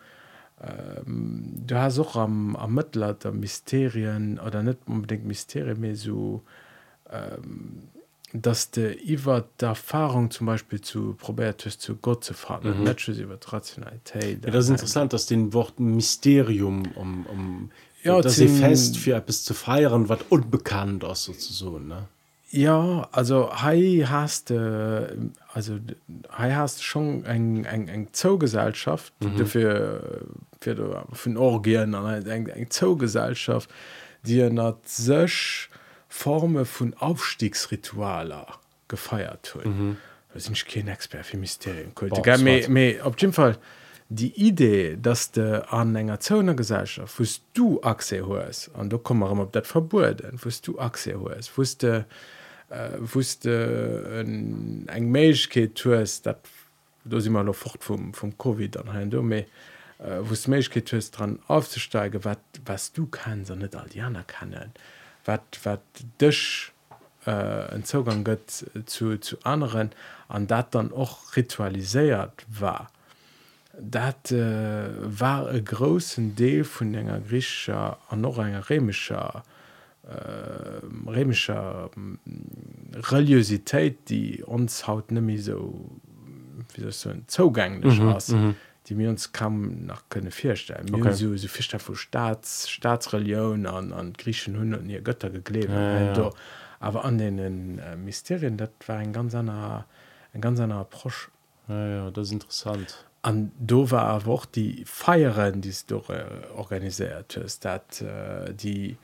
[0.61, 6.43] ähm, du hast auch am am Mittelalter Mysterien oder nicht unbedingt Mysterien mehr so
[7.11, 7.89] ähm,
[8.33, 12.87] dass der Iwer der Erfahrung zum Beispiel zu probiert zu Gott zu fahren mhm.
[12.87, 17.71] Rationalität ja, das ist interessant dass den Wort Mysterium um, um
[18.03, 22.09] ja das ist fest für etwas zu feiern was unbekannt ist sozusagen ne
[22.55, 25.07] ja also hei hast äh,
[25.53, 25.79] also
[26.39, 29.37] hei hast schon eng eng eng Zoogesellschaft mhm.
[29.37, 30.27] dafür
[30.61, 33.69] für von Orgien an eng eng Zoogesellschaft
[34.23, 35.69] die nat sech
[36.09, 38.47] Forme von Aufstiegsritualer
[38.87, 39.97] gefeiert hun mhm.
[40.35, 41.93] sind kein Expert für Mysterien
[43.05, 43.59] op jeden Fall
[44.09, 49.53] die Idee dass de an enger Zonegesellschaft wost du Ase hoes an du kom op
[49.53, 52.07] dat verboden wost du Ase hoes wusste
[52.71, 56.39] äh, wusste äh, eng Meichkeet tues dat
[57.05, 59.47] do immer noch fort vom, vom COVID an ha do méi
[59.99, 64.73] äh, wos Meichkeet tues dran aufzusteige, wat was du kannst so net Aldianer kennen,
[65.25, 65.83] wat wat
[66.21, 66.73] dech
[67.27, 69.91] äh, en Zogang gëtt zu, zu anderen
[70.29, 72.91] an dat dann och ritualiséiert war.
[73.79, 79.43] Dat äh, war e großen Deel vun enger Gricher an noch enger Remescher
[80.09, 85.99] äh, remischer äh, Religiositéit, die haut nemmi so
[86.75, 88.55] wie so zogänglich mm -hmm, mm -hmm.
[88.87, 91.13] die mir uns kam nach könne firstellen okay.
[91.13, 96.13] so, so fi vu Staats Staatsreligion an an Griechen hun und ihr Götter geklebt ja,
[96.13, 96.31] ja,
[96.81, 99.87] aber an den äh, Mysterien dat war ein ganz einer
[100.35, 101.31] ein ganz einer Approsch.
[101.69, 103.07] Ja, ja, das ist interessant.
[103.23, 106.25] An do war wo die feieren die du äh,
[106.55, 108.97] organisiert ist dat äh, die die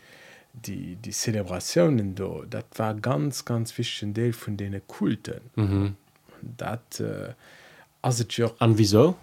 [0.53, 5.41] die Zelebrationen do dat war ganz ganz fichten Deel von denen kulten.
[5.55, 5.97] Mhm.
[6.43, 7.35] dat äh,
[8.59, 9.17] an wieso?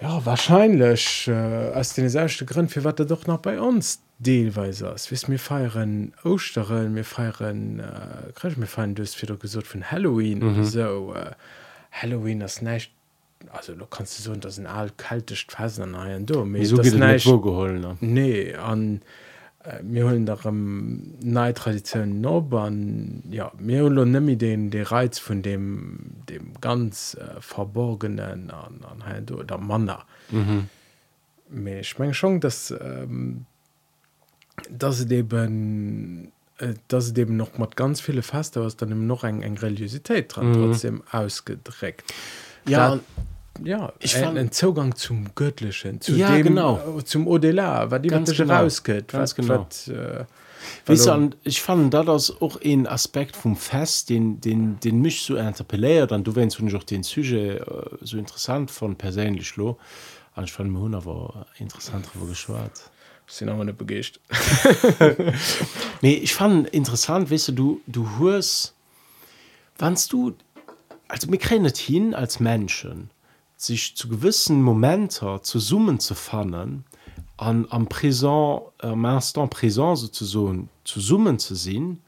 [0.00, 4.90] Ja wahrscheinlich äh, aus den erste Grund für wat er doch noch bei uns deelweise
[4.90, 5.10] ass.
[5.10, 10.38] Wiss mir feieren Osteren mir feieren äh, mir fein dus fir gesot vun Halloween.
[10.38, 10.64] Mhm.
[10.64, 11.32] so äh,
[11.90, 12.90] Halloween as nächt
[13.52, 16.44] also du kannst du so dat ein all kaltecht Fasen an do
[17.40, 19.00] geholen nee an äh,
[19.82, 25.98] mir hullen darum nei traditionellen Nobern ja mir nimi den de Reiz von dem
[26.28, 30.68] dem ganz äh, verborgenen an an der Manner mhm.
[31.66, 33.46] ich mein schon dass ähm,
[34.70, 39.56] dass eben äh, dass eben noch mal ganz viele feste was dann noch eng eng
[39.56, 40.54] religiosität dran mhm.
[40.54, 42.12] trotzdem ausgedreckt
[42.68, 43.00] ja da,
[43.64, 46.98] ja ich fand den zugang zum göttlichen zu ja dem, genau.
[46.98, 49.48] äh, zum odela war die rausgeht ganz genau.
[49.48, 50.24] wat, äh,
[50.86, 55.22] Weißt du, ich fand da das auch ein Aspekt vom Fest den den den mich
[55.22, 59.78] so interpelliert dann du wennst du auch den Züge äh, so interessant von persönlich lo.
[60.44, 62.70] Ich fand mir war interessant geschwar
[63.28, 64.20] sind aber nicht begecht
[66.02, 68.74] nee ich fand interessant weißt du du du hörst
[69.78, 70.34] wannst du
[71.08, 73.10] also mir krennet hin als menschen
[73.56, 76.84] sich zu gewissen momenter zu summen zu fannen
[77.38, 82.02] an am présent am instant présent sozusagen zu summen zu sehen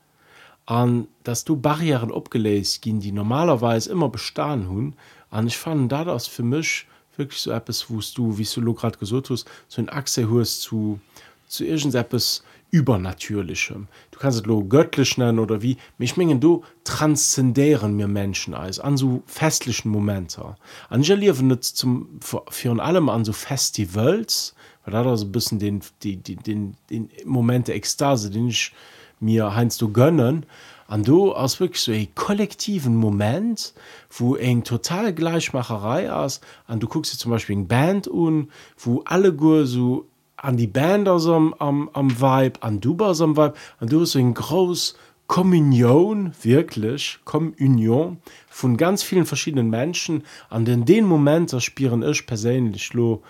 [0.66, 4.94] an dass du barrieren abgelesen gehen die normalerweise immer bestaan hun
[5.30, 6.86] an ich fand da das für mich
[7.16, 11.00] wirklich so etwas wost du wie du gerade gesucht hast so ein Achse hörst zu
[11.46, 13.88] zu irgendetwas übernatürlichem.
[14.10, 15.78] Du kannst es lo göttlich nennen oder wie.
[15.96, 20.56] Mich mengen du transzendieren mir menschen als an so festlichen momente.
[20.88, 24.54] Angelieren zum für allem an so festivals
[24.84, 28.72] weil da so bisschen den die die den den momente ekstase den ich
[29.20, 30.46] mir heinst du gönnen.
[30.86, 33.74] An du aus wirklich so kollektiven moment
[34.10, 36.40] wo eng total gleichmacherei aus.
[36.66, 40.06] An du guckst dir zum beispiel ein band un wo alle gu so
[40.38, 44.18] an die Band am, am, am Weib, an Dubas am Weib, an du hast so
[44.18, 48.18] ein groß Kommunion, wirklich, Kommunion
[48.48, 53.22] von ganz vielen verschiedenen Menschen, an den den Moment erspieren ich persönlich lo,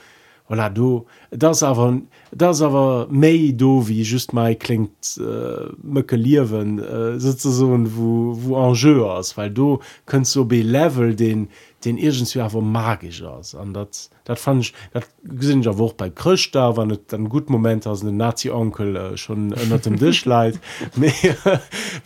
[0.49, 2.01] voilà, du, das aber,
[2.33, 9.05] das aber méi do wie just mal klingt äh, möckelierwen äh, sozusagen wo, wo enjeu
[9.05, 11.49] aus, weil du kannst so be Level den,
[11.85, 15.07] den irgendwie einfach magisch aus an dat dat fand ich dat
[15.39, 18.97] sind ja woch bei Krcht da wann net dann gut moment aus den nazi onkel
[18.97, 20.59] äh, schon äh, dem Dich leid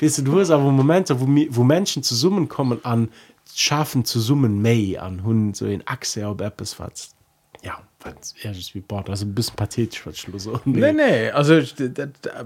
[0.01, 3.09] weißt du du hast aber momente wo wo menschen zu summen kommen an
[3.55, 7.17] schaffen zu summen mei an hun so in Achse op Apps fatzt
[8.43, 10.05] ja wie Bord also bis pathetisch
[10.37, 10.61] so.
[10.65, 10.81] nee.
[10.81, 11.31] nee, nee.
[11.31, 11.61] also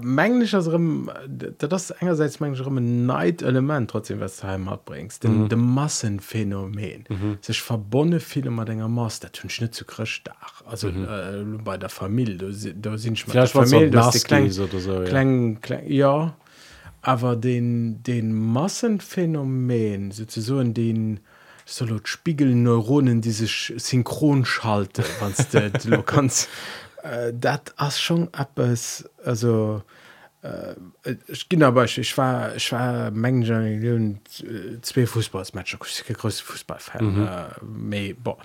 [0.01, 5.49] mänglisch das engerseits neid element trotzdem was heimat bringst denn mhm.
[5.49, 7.37] de massenphänomen mhm.
[7.41, 10.35] sich verbonne viele mal dennger Mass der tun schnitt zu krisch da
[10.65, 11.03] also mhm.
[11.05, 13.89] äh, bei der familie du, du sind Familie,
[14.25, 15.03] klein, so, ja.
[15.03, 16.35] Klein, klein, ja
[17.01, 21.21] aber den den massenphänomen sozusagen den
[21.67, 25.03] solo spiegelneuronen die sich synchron schalte
[25.85, 26.49] du kannst
[27.03, 29.83] äh, dat ass schon appes also
[30.41, 30.75] äh,
[31.27, 37.05] ich ging aber ich, war ich war mengen äh, zwei fußballsmatscher größte fußballfan
[37.61, 37.93] mhm.
[37.93, 38.37] äh, boah,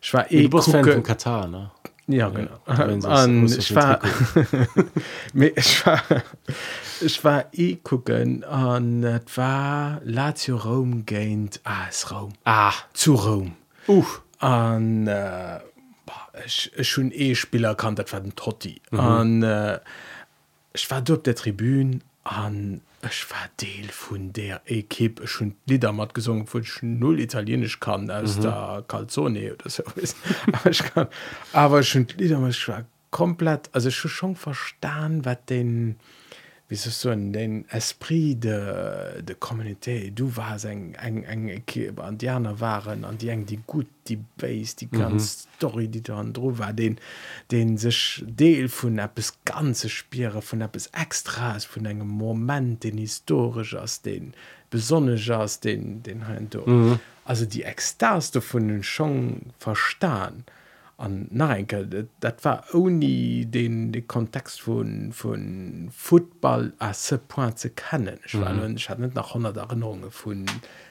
[0.00, 1.70] ich war eh gucke, Katar ne?
[2.12, 2.60] ja genau.
[2.66, 4.00] an, ich war
[5.32, 6.02] ich war
[7.00, 12.72] ich war e gucken an et war lazio Rom geint as Raum ah.
[12.92, 13.52] Zu Rom.
[13.88, 14.04] Uh.
[14.38, 15.60] an äh,
[16.48, 18.80] schon eespieler kann dat war den totti.
[18.90, 19.42] An mhm.
[19.44, 19.78] äh,
[20.72, 26.14] ich war do der Tribün an ich war Deel vun der Ekipp schon Lieder mat
[26.14, 28.42] gesungen vu null italienisch kann aus mhm.
[28.42, 29.82] der Calzone oder so
[30.52, 31.08] aber ich kann
[31.52, 35.96] aber schon Lieder war komplett also schon verstan wat den
[36.70, 41.62] wie so den esprit de de communauté du war eng eng eng
[42.08, 45.56] indianer waren an die eng die gut die base die ganz mhm.
[45.56, 46.96] story die da dro war den
[47.50, 52.84] den sech deel vun app es ganze spire von app es extras vun engem moment
[52.84, 54.32] den historisch aus den
[54.70, 57.00] besonneger aus den den hein mhm.
[57.24, 60.44] also die extas davon den schon verstan
[61.00, 67.70] an Narenke dat war oni den de Kontext vun vun Football as se point ze
[67.70, 68.76] kennen ich mhm.
[68.76, 70.46] ich hat net nach 100 Erinnerungen vun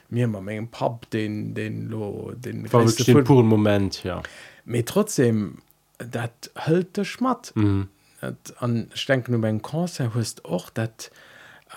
[0.08, 4.22] mir ma menggem pap den den lo den, pur moment ja
[4.64, 5.58] me trotzdem
[5.98, 7.88] dat hölte schmat mhm.
[8.58, 11.10] an denken um en Konzer hust och dat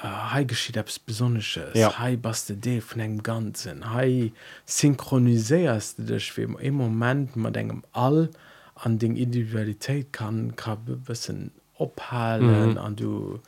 [0.01, 1.99] Hai geschieet abs besonnesches ja.
[1.99, 3.93] Hai baste dee vun engem ganzen.
[3.93, 4.31] Hai
[4.65, 8.29] synchroniséiers dech wie e moment mat engem all
[8.75, 12.77] an deng Individualitéit kann ka bessen ophalen mhm.
[12.77, 13.39] an du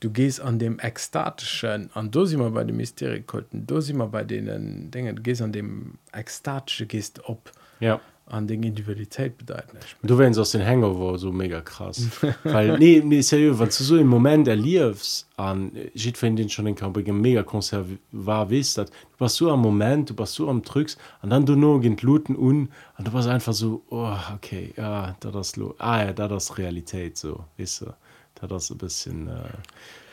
[0.00, 1.90] du gehst an dem ekstatischen.
[1.94, 6.86] An do immer bei dem Mysteriekulten do immer bei denen dinget gehst an dem ekstatische
[6.86, 8.00] gehst op ja.
[8.30, 12.08] An den Individualität bedeuten du wenn aus den war so mega krass
[12.44, 16.96] weil nee, nee, seriös, weil du so im Moment erliefst an den schon den Kamp
[17.06, 20.98] mega konserv war wis dat du warst so am Moment du warst so am drücks
[21.22, 25.16] an dann du nur gent luten un an du warst einfach so oh, okay ja
[25.20, 27.94] da das ah ja da das Realität so wisse
[28.34, 29.52] da das ein bisschen äh,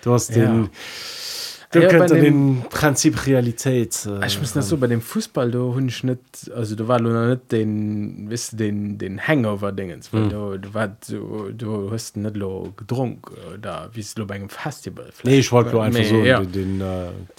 [0.03, 0.68] du hast ja.
[1.76, 6.51] Den ja, den Prinzip Realität äh, ich muss so bei dem Fußball du hun schnitt
[6.55, 10.30] also du war nicht den wis den den Hangover dingens mhm.
[10.30, 15.09] du, du war du, du hast nicht lo gedrunk da wie du bei einem Festival
[15.23, 16.39] nee, ich wollte einfach mehr, so ja.
[16.39, 16.84] den, den,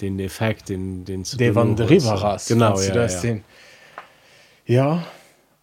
[0.01, 3.21] den Effekt den den der waren genau ja, ja.
[3.21, 3.43] Den,
[4.65, 5.03] ja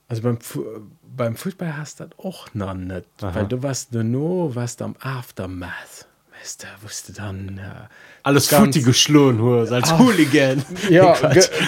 [0.08, 0.64] also beim Fu
[1.16, 3.34] beim Fußball hast das auch noch nicht Aha.
[3.34, 6.08] weil du warst nur was am Aftermath
[6.44, 7.88] weißt du, wusste dann äh,
[8.22, 9.40] alles ganz geschlohen
[9.72, 10.62] als ah, Hooligan.
[10.90, 11.16] Ja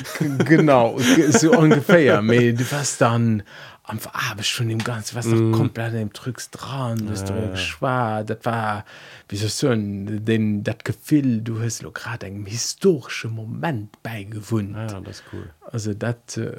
[0.44, 0.98] genau
[1.30, 3.42] so ungefähr du was dann
[3.84, 5.52] am habe ich schon dem ganz was mm.
[5.52, 7.56] komplett dem drückst dran das ja, ja.
[7.56, 8.84] schwa das war
[9.30, 14.76] wie so den dat gefiel du hast gerade einen historischen moment beigewohnt.
[14.76, 15.48] Ja, das cool.
[15.62, 16.52] Also dat äh,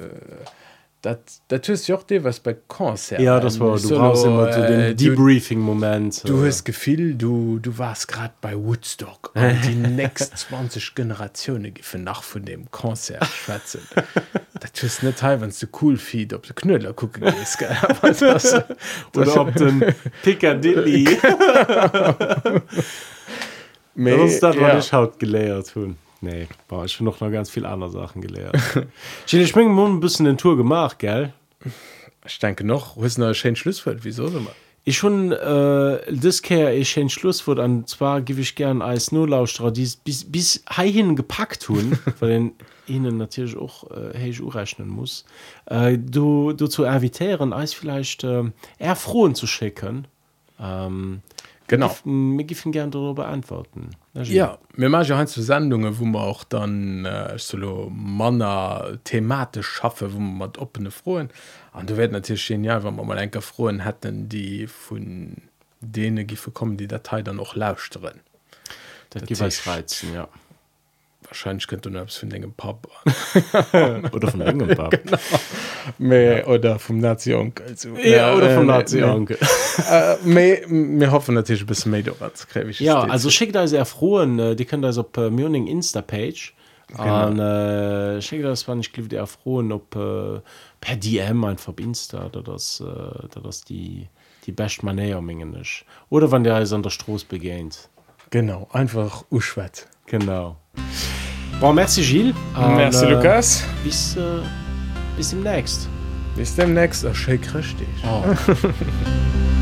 [1.00, 3.96] dat dat jo de was bei Konzer ja das war du so,
[4.26, 9.32] immer zu den äh, debriefing moment du hast gefiel du du warst grad bei woodstock
[9.64, 13.80] die nächst 20 generationen giffen nach von dem konzer schwätzen.
[14.60, 17.62] Dat tust net teil wenn du cool fied ob du knöller gucken gehst,
[18.02, 18.54] das,
[19.16, 21.18] oder ob den piccadilly.
[23.94, 24.78] Me, ja.
[24.78, 28.56] ich haut geleiert hun nee war ich schon noch noch ganz viel andere Sachen gelehrt
[29.26, 31.32] ich mein, ein bisschen den Tour gemacht gell?
[32.26, 34.50] Ich denke noch wo ist schön Schlussfeld wieso immer
[34.84, 36.40] ich schon äh, das
[36.72, 41.62] ich schön Schlusswort an zwar gebe ich gern als nurlaustra die bis bis hin gepackt
[41.62, 42.52] tun weil den
[42.88, 44.16] ihnen natürlich auch äh,
[44.48, 45.24] rechnen muss.
[45.66, 48.44] Äh, du du zu ervitieren als vielleicht äh,
[48.78, 50.06] eher frohen zu schicken.
[50.60, 51.22] Ähm,
[51.68, 51.96] genau.
[52.04, 57.04] Mir giffen gern darüber antworten ja mir mag ein zu Sendungen wo man auch dann
[57.04, 61.30] äh, solo Manner thematisch schaffe wo man mat opene frohen
[61.72, 65.36] an du werden natürlich genial wenn man mal enker frohen hätten die von
[65.80, 68.20] denen giffe kommen die Datei dann noch lauscht drin
[69.10, 70.28] das reizen ja.
[71.22, 72.88] wahrscheinlich könnte du von engem Pap
[74.12, 75.00] oder von engem Pap
[75.98, 76.46] ja.
[76.46, 77.52] oder vom nation
[78.02, 79.28] ja, oder vom äh, nation
[79.90, 81.86] äh, mir hoffen natürlich bis
[82.78, 86.54] ja also schickt da sehr frohen äh, die können das op uh, morning insta page.
[86.96, 90.40] An äh, schickt das wann ich der erfroen ob äh,
[90.80, 94.08] per dm ein verbinster oder das äh, das die
[94.46, 95.84] die best manéiermengen ist.
[96.08, 97.90] Oder wann der als an der stroß begehent
[98.30, 100.56] genau einfach uschwet genau.
[101.60, 102.34] Bon, merci Gilles.
[102.54, 104.16] Merci uh, Lucas bis
[105.18, 105.88] bis demnächst
[106.36, 107.02] bis demnächst.
[107.02, 107.14] Er
[107.54, 108.22] richtig oh.